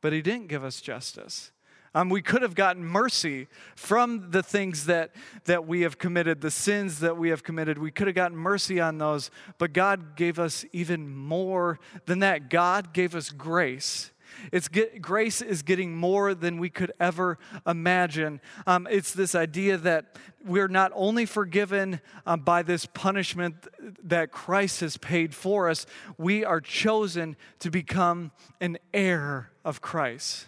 But 0.00 0.12
He 0.12 0.20
didn't 0.20 0.48
give 0.48 0.64
us 0.64 0.80
justice. 0.80 1.52
Um, 1.96 2.08
we 2.08 2.22
could 2.22 2.42
have 2.42 2.56
gotten 2.56 2.84
mercy 2.84 3.46
from 3.76 4.32
the 4.32 4.42
things 4.42 4.86
that, 4.86 5.14
that 5.44 5.64
we 5.64 5.82
have 5.82 5.96
committed, 5.96 6.40
the 6.40 6.50
sins 6.50 6.98
that 7.00 7.16
we 7.16 7.28
have 7.28 7.44
committed. 7.44 7.78
We 7.78 7.92
could 7.92 8.08
have 8.08 8.16
gotten 8.16 8.36
mercy 8.36 8.80
on 8.80 8.98
those, 8.98 9.30
but 9.58 9.72
God 9.72 10.16
gave 10.16 10.40
us 10.40 10.64
even 10.72 11.08
more 11.08 11.78
than 12.06 12.18
that. 12.18 12.50
God 12.50 12.92
gave 12.92 13.14
us 13.14 13.30
grace. 13.30 14.10
It's 14.52 14.68
get, 14.68 15.00
grace 15.00 15.40
is 15.40 15.62
getting 15.62 15.96
more 15.96 16.34
than 16.34 16.58
we 16.58 16.70
could 16.70 16.92
ever 17.00 17.38
imagine. 17.66 18.40
Um, 18.66 18.86
it's 18.90 19.12
this 19.12 19.34
idea 19.34 19.76
that 19.78 20.16
we're 20.44 20.68
not 20.68 20.92
only 20.94 21.26
forgiven 21.26 22.00
um, 22.26 22.40
by 22.40 22.62
this 22.62 22.86
punishment 22.86 23.66
that 24.02 24.30
Christ 24.30 24.80
has 24.80 24.96
paid 24.96 25.34
for 25.34 25.68
us, 25.68 25.86
we 26.18 26.44
are 26.44 26.60
chosen 26.60 27.36
to 27.60 27.70
become 27.70 28.32
an 28.60 28.78
heir 28.92 29.50
of 29.64 29.80
Christ. 29.80 30.46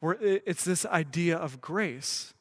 We're, 0.00 0.16
it's 0.20 0.64
this 0.64 0.86
idea 0.86 1.36
of 1.36 1.60
grace. 1.60 2.34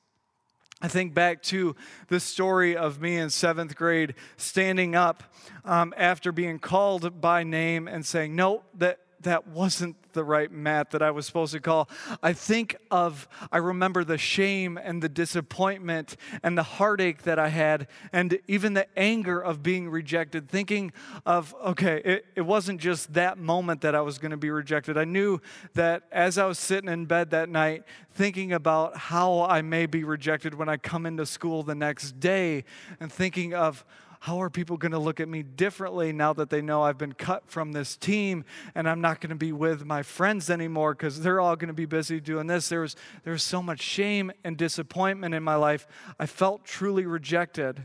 I 0.79 0.87
think 0.87 1.15
back 1.15 1.41
to 1.43 1.75
the 2.07 2.19
story 2.19 2.77
of 2.77 3.01
me 3.01 3.17
in 3.17 3.31
seventh 3.31 3.75
grade 3.75 4.13
standing 4.37 4.95
up 4.95 5.23
um, 5.65 5.91
after 5.97 6.31
being 6.31 6.59
called 6.59 7.19
by 7.19 7.43
name 7.43 7.87
and 7.87 8.05
saying, 8.05 8.35
No, 8.35 8.61
that 8.75 8.99
that 9.21 9.47
wasn't 9.47 9.95
the 10.13 10.23
right 10.23 10.51
Matt 10.51 10.91
that 10.91 11.01
I 11.01 11.11
was 11.11 11.25
supposed 11.25 11.53
to 11.53 11.59
call. 11.59 11.89
I 12.23 12.33
think 12.33 12.75
of, 12.89 13.27
I 13.51 13.57
remember 13.57 14.03
the 14.03 14.17
shame 14.17 14.77
and 14.81 15.01
the 15.01 15.09
disappointment 15.09 16.17
and 16.43 16.57
the 16.57 16.63
heartache 16.63 17.23
that 17.23 17.37
I 17.37 17.49
had, 17.49 17.87
and 18.11 18.39
even 18.47 18.73
the 18.73 18.87
anger 18.97 19.39
of 19.39 19.61
being 19.61 19.89
rejected. 19.89 20.49
Thinking 20.49 20.91
of, 21.25 21.55
okay, 21.63 22.01
it, 22.03 22.25
it 22.35 22.41
wasn't 22.41 22.81
just 22.81 23.13
that 23.13 23.37
moment 23.37 23.81
that 23.81 23.95
I 23.95 24.01
was 24.01 24.17
going 24.17 24.31
to 24.31 24.37
be 24.37 24.49
rejected. 24.49 24.97
I 24.97 25.05
knew 25.05 25.39
that 25.73 26.03
as 26.11 26.37
I 26.37 26.45
was 26.45 26.57
sitting 26.57 26.89
in 26.89 27.05
bed 27.05 27.29
that 27.31 27.49
night, 27.49 27.83
thinking 28.11 28.53
about 28.53 28.97
how 28.97 29.43
I 29.43 29.61
may 29.61 29.85
be 29.85 30.03
rejected 30.03 30.55
when 30.55 30.69
I 30.69 30.77
come 30.77 31.05
into 31.05 31.25
school 31.25 31.63
the 31.63 31.75
next 31.75 32.19
day, 32.19 32.63
and 32.99 33.11
thinking 33.11 33.53
of, 33.53 33.85
how 34.21 34.41
are 34.41 34.49
people 34.49 34.77
going 34.77 34.91
to 34.91 34.99
look 34.99 35.19
at 35.19 35.27
me 35.27 35.43
differently 35.43 36.11
now 36.11 36.33
that 36.33 36.49
they 36.49 36.61
know 36.61 36.81
I've 36.81 36.97
been 36.97 37.13
cut 37.13 37.49
from 37.49 37.71
this 37.71 37.95
team 37.95 38.45
and 38.75 38.89
I'm 38.89 39.01
not 39.01 39.21
going 39.21 39.29
to 39.29 39.35
be 39.35 39.51
with 39.51 39.85
my 39.85 40.03
friends 40.03 40.49
anymore 40.49 40.93
because 40.93 41.21
they're 41.21 41.39
all 41.39 41.55
going 41.55 41.67
to 41.67 41.73
be 41.73 41.85
busy 41.85 42.19
doing 42.19 42.47
this? 42.47 42.69
There 42.69 42.81
was, 42.81 42.95
there 43.23 43.33
was 43.33 43.43
so 43.43 43.61
much 43.61 43.81
shame 43.81 44.31
and 44.43 44.57
disappointment 44.57 45.35
in 45.35 45.43
my 45.43 45.55
life. 45.55 45.87
I 46.19 46.25
felt 46.25 46.65
truly 46.65 47.05
rejected. 47.05 47.83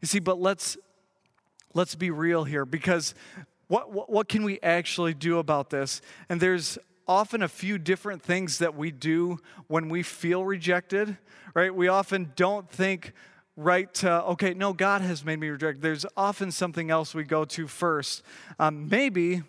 You 0.00 0.08
see, 0.08 0.18
but 0.18 0.40
let's, 0.40 0.76
let's 1.74 1.94
be 1.94 2.10
real 2.10 2.44
here 2.44 2.64
because 2.64 3.14
what, 3.68 3.92
what, 3.92 4.10
what 4.10 4.28
can 4.28 4.44
we 4.44 4.60
actually 4.62 5.14
do 5.14 5.38
about 5.38 5.70
this? 5.70 6.00
And 6.28 6.40
there's 6.40 6.78
often 7.08 7.42
a 7.42 7.48
few 7.48 7.78
different 7.78 8.22
things 8.22 8.58
that 8.58 8.74
we 8.74 8.90
do 8.90 9.38
when 9.68 9.88
we 9.88 10.02
feel 10.02 10.44
rejected, 10.44 11.16
right? 11.54 11.74
We 11.74 11.88
often 11.88 12.32
don't 12.36 12.68
think, 12.70 13.12
right 13.56 13.92
to, 13.94 14.22
okay, 14.24 14.54
no, 14.54 14.72
God 14.72 15.00
has 15.00 15.24
made 15.24 15.40
me 15.40 15.48
rejected. 15.48 15.82
There's 15.82 16.06
often 16.16 16.52
something 16.52 16.90
else 16.90 17.14
we 17.14 17.24
go 17.24 17.44
to 17.46 17.66
first. 17.66 18.22
Um, 18.58 18.88
maybe 18.88 19.42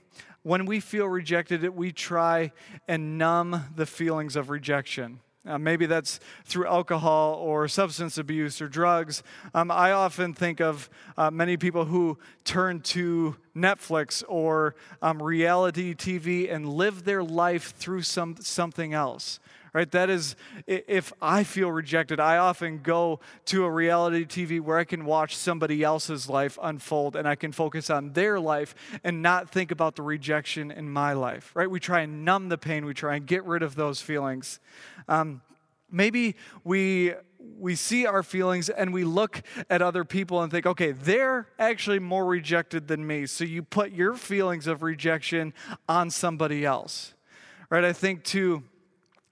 when 0.43 0.65
we 0.65 0.79
feel 0.79 1.07
rejected, 1.07 1.67
we 1.69 1.91
try 1.91 2.53
and 2.87 3.17
numb 3.17 3.65
the 3.75 3.85
feelings 3.85 4.35
of 4.35 4.49
rejection. 4.49 5.19
Uh, 5.45 5.57
maybe 5.57 5.85
that's 5.85 6.19
through 6.45 6.67
alcohol 6.67 7.35
or 7.35 7.67
substance 7.67 8.17
abuse 8.17 8.61
or 8.61 8.67
drugs. 8.67 9.23
Um, 9.53 9.71
I 9.71 9.91
often 9.91 10.33
think 10.33 10.59
of 10.59 10.89
uh, 11.17 11.31
many 11.31 11.55
people 11.55 11.85
who 11.85 12.17
turn 12.43 12.81
to 12.81 13.37
Netflix 13.55 14.23
or 14.27 14.75
um, 15.01 15.23
reality 15.23 15.95
TV 15.95 16.53
and 16.53 16.67
live 16.67 17.05
their 17.05 17.23
life 17.23 17.73
through 17.77 18.01
some, 18.01 18.35
something 18.39 18.93
else 18.93 19.39
right? 19.77 19.91
That 19.91 20.09
is, 20.09 20.35
if 20.65 21.13
I 21.21 21.43
feel 21.43 21.71
rejected, 21.71 22.19
I 22.19 22.37
often 22.37 22.79
go 22.79 23.19
to 23.45 23.63
a 23.63 23.69
reality 23.69 24.25
TV 24.25 24.59
where 24.59 24.79
I 24.79 24.83
can 24.83 25.05
watch 25.05 25.37
somebody 25.37 25.83
else's 25.83 26.27
life 26.27 26.57
unfold 26.63 27.15
and 27.15 27.27
I 27.27 27.35
can 27.35 27.51
focus 27.51 27.91
on 27.91 28.13
their 28.13 28.39
life 28.39 28.73
and 29.03 29.21
not 29.21 29.51
think 29.51 29.69
about 29.69 29.95
the 29.95 30.01
rejection 30.01 30.71
in 30.71 30.89
my 30.89 31.13
life, 31.13 31.51
right? 31.53 31.69
We 31.69 31.79
try 31.79 31.99
and 31.99 32.25
numb 32.25 32.49
the 32.49 32.57
pain, 32.57 32.85
we 32.85 32.95
try 32.95 33.17
and 33.17 33.27
get 33.27 33.45
rid 33.45 33.61
of 33.61 33.75
those 33.75 34.01
feelings. 34.01 34.59
Um, 35.07 35.41
maybe 35.91 36.35
we 36.63 37.13
we 37.59 37.75
see 37.75 38.07
our 38.07 38.23
feelings 38.23 38.69
and 38.69 38.91
we 38.91 39.03
look 39.03 39.43
at 39.69 39.83
other 39.83 40.03
people 40.03 40.41
and 40.41 40.51
think, 40.51 40.65
okay, 40.65 40.91
they're 40.91 41.47
actually 41.59 41.99
more 41.99 42.25
rejected 42.25 42.87
than 42.87 43.05
me. 43.05 43.27
So 43.27 43.43
you 43.43 43.61
put 43.61 43.91
your 43.91 44.15
feelings 44.15 44.65
of 44.65 44.81
rejection 44.81 45.53
on 45.87 46.09
somebody 46.09 46.65
else. 46.65 47.13
Right? 47.69 47.83
I 47.83 47.93
think 47.93 48.23
too 48.23 48.63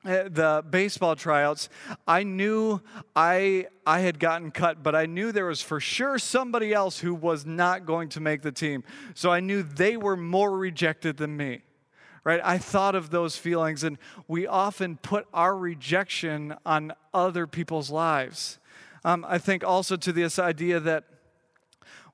the 0.05 0.63
baseball 0.69 1.15
tryouts, 1.15 1.67
I 2.07 2.23
knew 2.23 2.81
I 3.15 3.67
I 3.85 3.99
had 4.01 4.19
gotten 4.19 4.51
cut, 4.51 4.83
but 4.83 4.95
I 4.95 5.05
knew 5.05 5.31
there 5.31 5.47
was 5.47 5.61
for 5.61 5.79
sure 5.79 6.17
somebody 6.17 6.73
else 6.73 6.99
who 6.99 7.13
was 7.13 7.45
not 7.45 7.85
going 7.85 8.09
to 8.09 8.19
make 8.19 8.41
the 8.41 8.51
team. 8.51 8.83
So 9.13 9.31
I 9.31 9.39
knew 9.39 9.63
they 9.63 9.97
were 9.97 10.15
more 10.15 10.55
rejected 10.57 11.17
than 11.17 11.35
me. 11.35 11.61
Right? 12.23 12.41
I 12.43 12.57
thought 12.57 12.95
of 12.95 13.11
those 13.11 13.37
feelings 13.37 13.83
and 13.83 13.99
we 14.27 14.47
often 14.47 14.97
put 14.97 15.27
our 15.31 15.55
rejection 15.55 16.55
on 16.65 16.93
other 17.13 17.45
people's 17.45 17.91
lives. 17.91 18.57
Um, 19.03 19.23
I 19.27 19.37
think 19.37 19.63
also 19.63 19.95
to 19.97 20.11
this 20.11 20.39
idea 20.39 20.79
that 20.79 21.03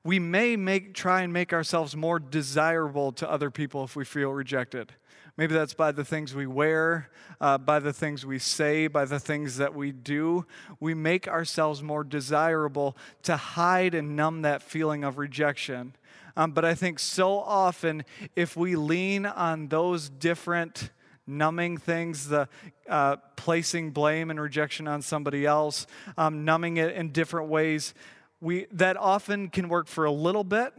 we 0.04 0.18
may 0.18 0.56
make 0.56 0.92
try 0.92 1.22
and 1.22 1.32
make 1.32 1.54
ourselves 1.54 1.96
more 1.96 2.18
desirable 2.18 3.12
to 3.12 3.30
other 3.30 3.50
people 3.50 3.84
if 3.84 3.96
we 3.96 4.04
feel 4.04 4.30
rejected. 4.30 4.92
Maybe 5.36 5.54
that's 5.54 5.72
by 5.72 5.92
the 5.92 6.04
things 6.04 6.34
we 6.34 6.46
wear, 6.46 7.08
uh, 7.40 7.56
by 7.56 7.78
the 7.78 7.92
things 7.92 8.26
we 8.26 8.38
say, 8.38 8.86
by 8.86 9.06
the 9.06 9.18
things 9.18 9.56
that 9.56 9.74
we 9.74 9.90
do. 9.90 10.44
We 10.78 10.92
make 10.92 11.26
ourselves 11.26 11.82
more 11.82 12.04
desirable 12.04 12.96
to 13.22 13.36
hide 13.36 13.94
and 13.94 14.14
numb 14.14 14.42
that 14.42 14.62
feeling 14.62 15.04
of 15.04 15.16
rejection. 15.16 15.94
Um, 16.36 16.52
but 16.52 16.64
I 16.64 16.74
think 16.74 16.98
so 16.98 17.38
often, 17.38 18.04
if 18.36 18.56
we 18.56 18.76
lean 18.76 19.24
on 19.24 19.68
those 19.68 20.10
different 20.10 20.90
numbing 21.26 21.78
things, 21.78 22.28
the 22.28 22.48
uh, 22.88 23.16
placing 23.36 23.90
blame 23.90 24.30
and 24.30 24.40
rejection 24.40 24.86
on 24.86 25.00
somebody 25.00 25.46
else, 25.46 25.86
um, 26.18 26.44
numbing 26.44 26.76
it 26.76 26.94
in 26.94 27.10
different 27.10 27.48
ways, 27.48 27.94
we, 28.40 28.66
that 28.72 28.96
often 28.96 29.48
can 29.48 29.68
work 29.68 29.86
for 29.88 30.04
a 30.04 30.12
little 30.12 30.44
bit, 30.44 30.74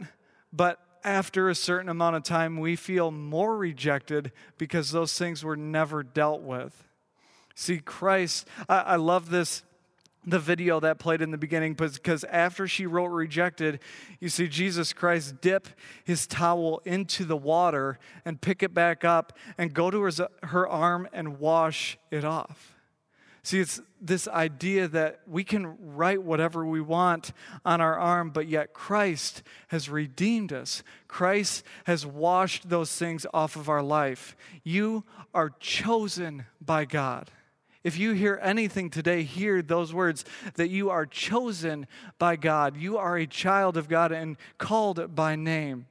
but 0.52 0.83
after 1.04 1.48
a 1.48 1.54
certain 1.54 1.88
amount 1.88 2.16
of 2.16 2.22
time, 2.22 2.58
we 2.58 2.76
feel 2.76 3.10
more 3.10 3.56
rejected 3.56 4.32
because 4.58 4.90
those 4.90 5.16
things 5.18 5.44
were 5.44 5.56
never 5.56 6.02
dealt 6.02 6.40
with. 6.40 6.84
See, 7.54 7.78
Christ, 7.78 8.48
I, 8.68 8.78
I 8.78 8.96
love 8.96 9.30
this 9.30 9.62
the 10.26 10.38
video 10.38 10.80
that 10.80 10.98
played 10.98 11.20
in 11.20 11.30
the 11.30 11.38
beginning 11.38 11.74
because 11.74 12.24
after 12.24 12.66
she 12.66 12.86
wrote 12.86 13.08
rejected, 13.08 13.80
you 14.20 14.28
see 14.28 14.48
Jesus 14.48 14.92
Christ 14.92 15.40
dip 15.40 15.68
his 16.02 16.26
towel 16.26 16.80
into 16.84 17.24
the 17.24 17.36
water 17.36 17.98
and 18.24 18.40
pick 18.40 18.62
it 18.62 18.72
back 18.72 19.04
up 19.04 19.36
and 19.58 19.74
go 19.74 19.90
to 19.90 20.00
her, 20.00 20.28
her 20.44 20.68
arm 20.68 21.08
and 21.12 21.38
wash 21.38 21.98
it 22.10 22.24
off. 22.24 22.73
See, 23.44 23.60
it's 23.60 23.78
this 24.00 24.26
idea 24.26 24.88
that 24.88 25.20
we 25.26 25.44
can 25.44 25.76
write 25.94 26.22
whatever 26.22 26.64
we 26.64 26.80
want 26.80 27.32
on 27.62 27.82
our 27.82 27.98
arm, 27.98 28.30
but 28.30 28.48
yet 28.48 28.72
Christ 28.72 29.42
has 29.68 29.90
redeemed 29.90 30.50
us. 30.50 30.82
Christ 31.08 31.62
has 31.84 32.06
washed 32.06 32.70
those 32.70 32.96
things 32.96 33.26
off 33.34 33.56
of 33.56 33.68
our 33.68 33.82
life. 33.82 34.34
You 34.62 35.04
are 35.34 35.50
chosen 35.60 36.46
by 36.58 36.86
God. 36.86 37.30
If 37.82 37.98
you 37.98 38.12
hear 38.12 38.40
anything 38.42 38.88
today, 38.88 39.24
hear 39.24 39.60
those 39.60 39.92
words 39.92 40.24
that 40.54 40.70
you 40.70 40.88
are 40.88 41.04
chosen 41.04 41.86
by 42.18 42.36
God. 42.36 42.78
You 42.78 42.96
are 42.96 43.18
a 43.18 43.26
child 43.26 43.76
of 43.76 43.90
God 43.90 44.10
and 44.10 44.38
called 44.56 45.14
by 45.14 45.36
name. 45.36 45.84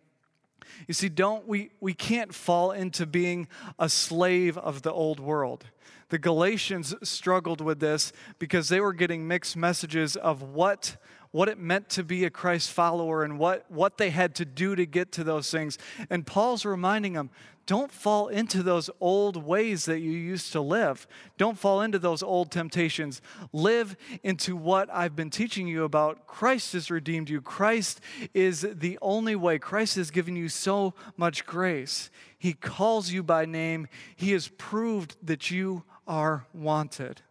You 0.88 0.96
see, 0.96 1.08
don't 1.08 1.48
we 1.48 1.70
we 1.80 1.94
can't 1.94 2.34
fall 2.34 2.72
into 2.72 3.06
being 3.06 3.48
a 3.78 3.90
slave 3.90 4.58
of 4.58 4.82
the 4.82 4.92
old 4.92 5.20
world. 5.20 5.66
The 6.14 6.20
Galatians 6.20 6.94
struggled 7.02 7.60
with 7.60 7.80
this 7.80 8.14
because 8.38 8.70
they 8.70 8.80
were 8.80 8.94
getting 8.94 9.28
mixed 9.28 9.58
messages 9.58 10.16
of 10.16 10.44
what, 10.44 10.98
what 11.34 11.50
it 11.50 11.58
meant 11.58 11.90
to 11.90 12.04
be 12.04 12.24
a 12.26 12.30
Christ 12.30 12.72
follower 12.72 13.24
and 13.24 13.40
what, 13.40 13.66
what 13.70 13.98
they 13.98 14.12
had 14.12 14.36
to 14.36 14.46
do 14.46 14.76
to 14.76 14.86
get 14.86 15.12
to 15.14 15.24
those 15.24 15.50
things. 15.50 15.80
And 16.10 16.26
Paul's 16.26 16.64
reminding 16.64 17.14
them 17.14 17.32
don't 17.66 17.92
fall 17.92 18.28
into 18.28 18.62
those 18.62 18.90
old 19.00 19.44
ways 19.44 19.86
that 19.86 20.00
you 20.00 20.12
used 20.12 20.52
to 20.52 20.62
live. 20.62 21.08
Don't 21.38 21.58
fall 21.58 21.82
into 21.82 21.98
those 21.98 22.22
old 22.22 22.52
temptations. 22.52 23.20
Live 23.52 23.96
into 24.22 24.56
what 24.56 24.90
I've 24.94 25.16
been 25.16 25.30
teaching 25.30 25.68
you 25.68 25.86
about. 25.86 26.28
Christ 26.28 26.74
has 26.74 26.92
redeemed 26.92 27.30
you. 27.30 27.42
Christ 27.42 28.00
is 28.34 28.68
the 28.70 29.00
only 29.02 29.36
way. 29.36 29.58
Christ 29.60 29.96
has 29.96 30.12
given 30.12 30.36
you 30.36 30.50
so 30.50 30.94
much 31.18 31.46
grace. 31.46 32.12
He 32.38 32.54
calls 32.54 33.12
you 33.12 33.24
by 33.24 33.46
name. 33.46 33.88
He 34.16 34.34
has 34.34 34.50
proved 34.50 35.16
that 35.24 35.50
you 35.50 35.84
are 36.06 36.46
wanted. 36.54 37.22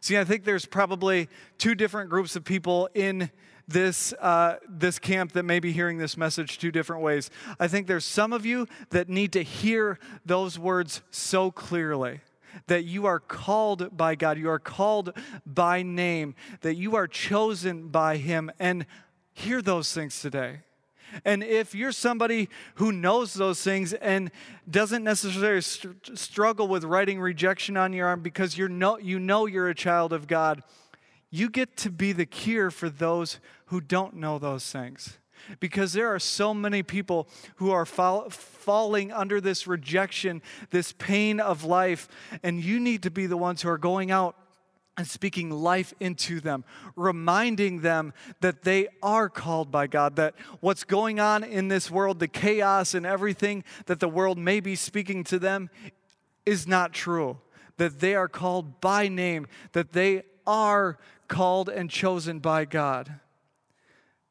See, 0.00 0.18
I 0.18 0.24
think 0.24 0.44
there's 0.44 0.66
probably 0.66 1.28
two 1.58 1.74
different 1.74 2.10
groups 2.10 2.36
of 2.36 2.44
people 2.44 2.88
in 2.94 3.30
this, 3.66 4.14
uh, 4.14 4.56
this 4.68 4.98
camp 4.98 5.32
that 5.32 5.42
may 5.42 5.60
be 5.60 5.72
hearing 5.72 5.98
this 5.98 6.16
message 6.16 6.58
two 6.58 6.72
different 6.72 7.02
ways. 7.02 7.30
I 7.60 7.68
think 7.68 7.86
there's 7.86 8.04
some 8.04 8.32
of 8.32 8.46
you 8.46 8.66
that 8.90 9.08
need 9.08 9.32
to 9.32 9.42
hear 9.42 9.98
those 10.24 10.58
words 10.58 11.02
so 11.10 11.50
clearly 11.50 12.20
that 12.66 12.84
you 12.84 13.06
are 13.06 13.20
called 13.20 13.96
by 13.96 14.14
God, 14.14 14.38
you 14.38 14.48
are 14.48 14.58
called 14.58 15.12
by 15.46 15.82
name, 15.82 16.34
that 16.62 16.76
you 16.76 16.96
are 16.96 17.06
chosen 17.06 17.88
by 17.88 18.16
Him, 18.16 18.50
and 18.58 18.86
hear 19.32 19.62
those 19.62 19.92
things 19.92 20.20
today. 20.20 20.60
And 21.24 21.42
if 21.42 21.74
you're 21.74 21.92
somebody 21.92 22.48
who 22.76 22.92
knows 22.92 23.34
those 23.34 23.62
things 23.62 23.92
and 23.92 24.30
doesn't 24.68 25.04
necessarily 25.04 25.60
st- 25.60 26.18
struggle 26.18 26.68
with 26.68 26.84
writing 26.84 27.20
rejection 27.20 27.76
on 27.76 27.92
your 27.92 28.06
arm 28.06 28.20
because 28.20 28.58
you 28.58 28.68
know, 28.68 28.98
you 28.98 29.18
know 29.18 29.46
you're 29.46 29.68
a 29.68 29.74
child 29.74 30.12
of 30.12 30.26
God, 30.26 30.62
you 31.30 31.50
get 31.50 31.76
to 31.78 31.90
be 31.90 32.12
the 32.12 32.26
cure 32.26 32.70
for 32.70 32.88
those 32.88 33.40
who 33.66 33.80
don't 33.80 34.14
know 34.14 34.38
those 34.38 34.70
things. 34.70 35.18
Because 35.60 35.92
there 35.92 36.12
are 36.12 36.18
so 36.18 36.52
many 36.52 36.82
people 36.82 37.28
who 37.56 37.70
are 37.70 37.86
fall, 37.86 38.28
falling 38.28 39.12
under 39.12 39.40
this 39.40 39.66
rejection, 39.66 40.42
this 40.70 40.92
pain 40.92 41.40
of 41.40 41.64
life, 41.64 42.08
and 42.42 42.62
you 42.62 42.80
need 42.80 43.02
to 43.04 43.10
be 43.10 43.26
the 43.26 43.36
ones 43.36 43.62
who 43.62 43.68
are 43.68 43.78
going 43.78 44.10
out 44.10 44.36
and 44.98 45.06
speaking 45.06 45.48
life 45.48 45.94
into 46.00 46.40
them, 46.40 46.64
reminding 46.96 47.82
them 47.82 48.12
that 48.40 48.64
they 48.64 48.88
are 49.00 49.28
called 49.28 49.70
by 49.70 49.86
God, 49.86 50.16
that 50.16 50.34
what's 50.60 50.82
going 50.82 51.20
on 51.20 51.44
in 51.44 51.68
this 51.68 51.88
world, 51.88 52.18
the 52.18 52.26
chaos 52.26 52.94
and 52.94 53.06
everything 53.06 53.62
that 53.86 54.00
the 54.00 54.08
world 54.08 54.36
may 54.36 54.58
be 54.58 54.74
speaking 54.74 55.22
to 55.22 55.38
them, 55.38 55.70
is 56.44 56.66
not 56.66 56.92
true. 56.92 57.38
That 57.76 58.00
they 58.00 58.16
are 58.16 58.26
called 58.26 58.80
by 58.80 59.06
name, 59.06 59.46
that 59.70 59.92
they 59.92 60.24
are 60.44 60.98
called 61.28 61.68
and 61.68 61.88
chosen 61.88 62.40
by 62.40 62.64
God. 62.64 63.20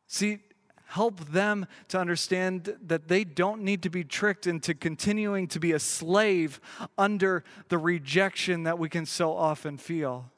See, 0.06 0.40
help 0.88 1.30
them 1.30 1.66
to 1.88 1.98
understand 1.98 2.76
that 2.82 3.08
they 3.08 3.24
don't 3.24 3.62
need 3.62 3.84
to 3.84 3.90
be 3.90 4.04
tricked 4.04 4.48
into 4.48 4.74
continuing 4.74 5.48
to 5.48 5.62
be 5.62 5.72
a 5.72 5.80
slave 5.80 6.60
under 6.98 7.46
the 7.70 7.78
rejection 7.78 8.64
that 8.64 8.78
we 8.78 8.90
can 8.90 9.06
so 9.06 9.34
often 9.34 9.78
feel. 9.78 10.30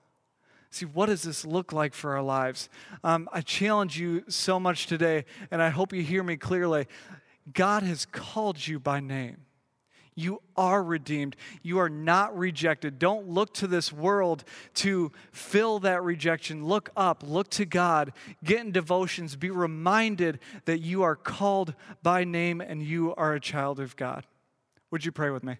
See, 0.72 0.86
what 0.86 1.08
does 1.08 1.24
this 1.24 1.46
look 1.46 1.74
like 1.74 1.94
for 1.94 2.16
our 2.16 2.22
lives? 2.22 2.70
Um, 3.04 3.28
I 3.34 3.42
challenge 3.42 4.00
you 4.00 4.24
so 4.28 4.60
much 4.60 4.86
today, 4.86 5.26
and 5.50 5.62
I 5.62 5.70
hope 5.70 5.94
you 5.94 6.04
hear 6.04 6.24
me 6.24 6.38
clearly. 6.38 6.88
God 7.52 7.84
has 7.84 8.06
called 8.06 8.68
you 8.68 8.80
by 8.80 9.00
name. 9.00 9.38
You 10.20 10.42
are 10.58 10.84
redeemed. 10.84 11.38
You 11.64 11.80
are 11.80 11.90
not 11.90 12.38
rejected. 12.38 13.00
Don't 13.00 13.30
look 13.30 13.54
to 13.56 13.68
this 13.68 13.94
world 13.94 14.44
to 14.76 15.14
fill 15.32 15.80
that 15.80 16.04
rejection. 16.04 16.66
Look 16.66 16.90
up, 16.98 17.24
look 17.26 17.50
to 17.52 17.66
God, 17.66 18.12
get 18.44 18.60
in 18.60 18.72
devotions, 18.74 19.38
be 19.38 19.50
reminded 19.50 20.40
that 20.66 20.80
you 20.80 21.04
are 21.04 21.16
called 21.16 21.74
by 22.04 22.26
name 22.26 22.60
and 22.60 22.84
you 22.84 23.16
are 23.16 23.34
a 23.34 23.40
child 23.40 23.80
of 23.80 23.96
God. 23.96 24.26
Would 24.92 25.06
you 25.06 25.14
pray 25.14 25.30
with 25.30 25.44
me? 25.44 25.58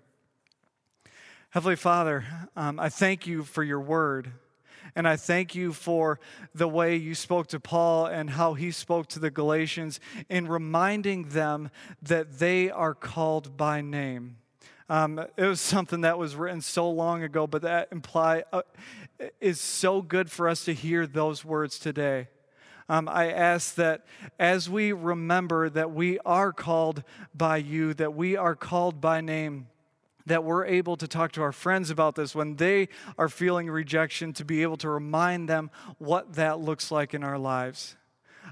Heavenly 1.52 1.78
Father, 1.78 2.26
um, 2.58 2.80
I 2.80 2.90
thank 2.90 3.26
you 3.26 3.44
for 3.44 3.64
your 3.64 3.80
word. 3.80 4.34
And 4.96 5.08
I 5.08 5.16
thank 5.16 5.56
you 5.56 5.74
for 5.74 6.20
the 6.54 6.68
way 6.68 6.96
you 6.96 7.16
spoke 7.16 7.48
to 7.48 7.60
Paul 7.60 8.06
and 8.06 8.32
how 8.32 8.54
he 8.54 8.72
spoke 8.72 9.08
to 9.08 9.20
the 9.20 9.32
Galatians 9.32 10.00
in 10.30 10.48
reminding 10.48 11.30
them 11.30 11.70
that 12.02 12.40
they 12.40 12.70
are 12.70 12.94
called 12.94 13.58
by 13.58 13.82
name. 13.82 14.38
Um, 14.90 15.20
it 15.20 15.46
was 15.46 15.62
something 15.62 16.02
that 16.02 16.18
was 16.18 16.36
written 16.36 16.62
so 16.62 16.90
long 16.90 17.22
ago, 17.22 17.46
but 17.46 17.62
that 17.62 17.90
imply 17.92 18.44
uh, 18.52 18.64
is 19.40 19.62
so 19.62 20.02
good 20.02 20.32
for 20.32 20.50
us 20.50 20.66
to 20.66 20.74
hear 20.74 21.06
those 21.06 21.46
words 21.46 21.78
today. 21.78 22.28
Um, 22.90 23.08
I 23.08 23.32
ask 23.32 23.76
that 23.76 24.08
as 24.40 24.68
we 24.68 24.92
remember 24.92 25.70
that 25.70 25.92
we 25.92 26.18
are 26.26 26.52
called 26.52 27.04
by 27.36 27.58
you, 27.58 27.94
that 27.94 28.16
we 28.16 28.36
are 28.36 28.56
called 28.56 29.00
by 29.00 29.22
name, 29.22 29.68
that 30.26 30.44
we're 30.44 30.66
able 30.66 30.96
to 30.98 31.08
talk 31.08 31.32
to 31.34 31.42
our 31.42 31.52
friends 31.52 31.90
about 31.90 32.16
this 32.16 32.36
when 32.36 32.56
they 32.56 32.90
are 33.18 33.30
feeling 33.30 33.70
rejection, 33.70 34.34
to 34.34 34.46
be 34.46 34.62
able 34.62 34.78
to 34.78 34.90
remind 34.90 35.50
them 35.50 35.72
what 35.98 36.34
that 36.36 36.60
looks 36.60 36.92
like 36.92 37.14
in 37.14 37.24
our 37.24 37.38
lives. 37.38 37.96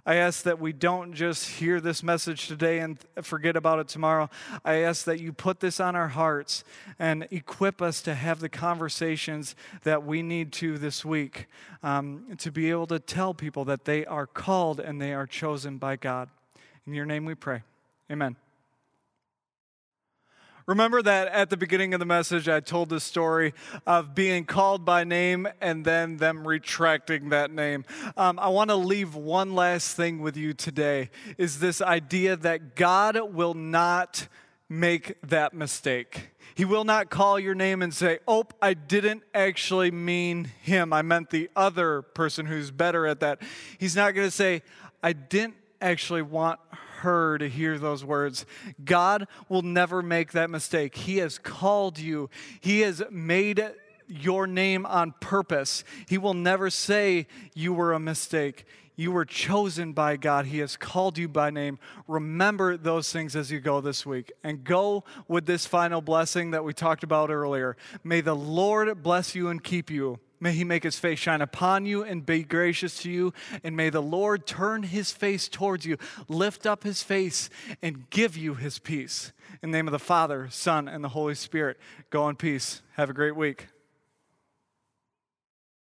I 0.06 0.16
ask 0.16 0.44
that 0.44 0.60
we 0.60 0.74
don't 0.74 1.14
just 1.14 1.48
hear 1.50 1.82
this 1.82 2.04
message 2.04 2.48
today 2.48 2.80
and 2.80 2.98
forget 3.22 3.56
about 3.56 3.80
it 3.80 3.88
tomorrow. 3.88 4.30
I 4.64 4.76
ask 4.76 5.06
that 5.06 5.20
you 5.20 5.34
put 5.34 5.60
this 5.60 5.80
on 5.80 5.96
our 5.96 6.08
hearts 6.08 6.64
and 7.00 7.28
equip 7.32 7.82
us 7.82 8.02
to 8.04 8.14
have 8.14 8.40
the 8.40 8.50
conversations 8.50 9.56
that 9.84 10.06
we 10.06 10.22
need 10.22 10.54
to 10.54 10.78
this 10.78 11.04
week 11.04 11.48
um, 11.84 12.36
to 12.38 12.52
be 12.52 12.70
able 12.70 12.88
to 12.88 13.00
tell 13.00 13.34
people 13.34 13.66
that 13.66 13.86
they 13.86 14.06
are 14.06 14.28
called 14.28 14.80
and 14.80 15.02
they 15.02 15.14
are 15.14 15.28
chosen 15.28 15.78
by 15.78 15.96
God. 15.96 16.30
In 16.86 16.94
your 16.94 17.06
name 17.06 17.26
we 17.26 17.36
pray. 17.36 17.64
Amen. 18.12 18.38
Remember 20.68 21.02
that 21.02 21.30
at 21.30 21.50
the 21.50 21.56
beginning 21.56 21.94
of 21.94 22.02
the 22.02 22.06
message, 22.06 22.50
I 22.50 22.60
told 22.60 22.90
the 22.90 23.00
story 23.00 23.54
of 23.86 24.14
being 24.14 24.44
called 24.44 24.84
by 24.84 25.06
name 25.06 25.48
and 25.62 25.86
then 25.86 26.18
them 26.18 26.46
retracting 26.46 27.30
that 27.30 27.52
name. 27.52 27.86
Um, 28.18 28.38
I 28.38 28.50
want 28.50 28.70
to 28.72 28.76
leave 28.76 29.16
one 29.16 29.56
last 29.56 29.96
thing 29.96 30.22
with 30.22 30.36
you 30.36 30.54
today 30.54 31.10
is 31.38 31.60
this 31.60 31.82
idea 31.82 32.36
that 32.36 32.76
God 32.76 33.18
will 33.34 33.54
not 33.54 34.28
make 34.68 35.16
that 35.22 35.54
mistake. 35.54 36.32
He 36.54 36.66
will 36.66 36.84
not 36.84 37.10
call 37.10 37.40
your 37.40 37.56
name 37.56 37.82
and 37.82 37.94
say, 37.94 38.20
Oh, 38.28 38.44
I 38.62 38.74
didn't 38.74 39.24
actually 39.34 39.92
mean 39.92 40.52
him. 40.62 40.92
I 40.92 41.02
meant 41.02 41.30
the 41.30 41.50
other 41.56 42.02
person 42.02 42.46
who's 42.46 42.72
better 42.72 43.08
at 43.08 43.22
that. 43.22 43.42
He's 43.78 43.96
not 43.96 44.14
going 44.14 44.28
to 44.28 44.32
say, 44.32 44.64
I 45.02 45.14
didn't 45.14 45.56
actually 45.80 46.24
want 46.24 46.60
her 46.98 47.38
to 47.38 47.50
hear 47.50 47.78
those 47.78 48.04
words. 48.04 48.46
God 48.84 49.28
will 49.50 49.62
never 49.62 50.02
make 50.02 50.32
that 50.32 50.50
mistake. 50.50 50.96
He 50.96 51.18
has 51.18 51.38
called 51.38 52.00
you, 52.00 52.30
He 52.60 52.82
has 52.82 53.04
made 53.10 53.64
your 54.08 54.48
name 54.48 54.86
on 54.86 55.14
purpose. 55.20 55.84
He 56.08 56.18
will 56.18 56.34
never 56.34 56.70
say 56.70 57.28
you 57.54 57.74
were 57.74 57.94
a 57.94 58.00
mistake. 58.00 58.66
You 58.96 59.12
were 59.12 59.26
chosen 59.26 59.94
by 59.94 60.18
God. 60.18 60.48
He 60.48 60.58
has 60.58 60.76
called 60.76 61.20
you 61.20 61.28
by 61.28 61.52
name. 61.52 61.78
Remember 62.08 62.78
those 62.78 63.12
things 63.12 63.36
as 63.36 63.52
you 63.52 63.60
go 63.60 63.80
this 63.80 64.06
week. 64.06 64.32
And 64.44 64.64
go 64.64 65.04
with 65.28 65.46
this 65.46 65.68
final 65.68 66.02
blessing 66.02 66.52
that 66.52 66.64
we 66.64 66.74
talked 66.74 67.04
about 67.04 67.30
earlier. 67.30 67.78
May 68.04 68.22
the 68.22 68.36
Lord 68.36 69.04
bless 69.04 69.36
you 69.36 69.50
and 69.50 69.64
keep 69.64 69.92
you. 69.92 70.20
May 70.40 70.54
he 70.54 70.64
make 70.64 70.84
his 70.84 71.00
face 71.00 71.20
shine 71.20 71.42
upon 71.42 71.86
you 71.86 72.04
and 72.04 72.26
be 72.26 72.44
gracious 72.44 73.02
to 73.04 73.12
you. 73.12 73.34
And 73.64 73.76
may 73.76 73.90
the 73.90 74.02
Lord 74.02 74.46
turn 74.46 74.84
his 74.84 75.12
face 75.12 75.48
towards 75.48 75.86
you, 75.86 75.98
lift 76.28 76.66
up 76.66 76.84
his 76.84 77.04
face, 77.04 77.50
and 77.82 78.10
give 78.10 78.38
you 78.38 78.56
his 78.56 78.80
peace. 78.80 79.32
In 79.64 79.72
the 79.72 79.78
name 79.78 79.88
of 79.88 79.92
the 79.92 80.00
Father, 80.00 80.48
Son, 80.50 80.88
and 80.88 81.04
the 81.04 81.10
Holy 81.10 81.36
Spirit, 81.36 81.78
go 82.10 82.30
in 82.30 82.36
peace. 82.36 82.82
Have 82.96 83.10
a 83.10 83.14
great 83.14 83.36
week. 83.36 83.68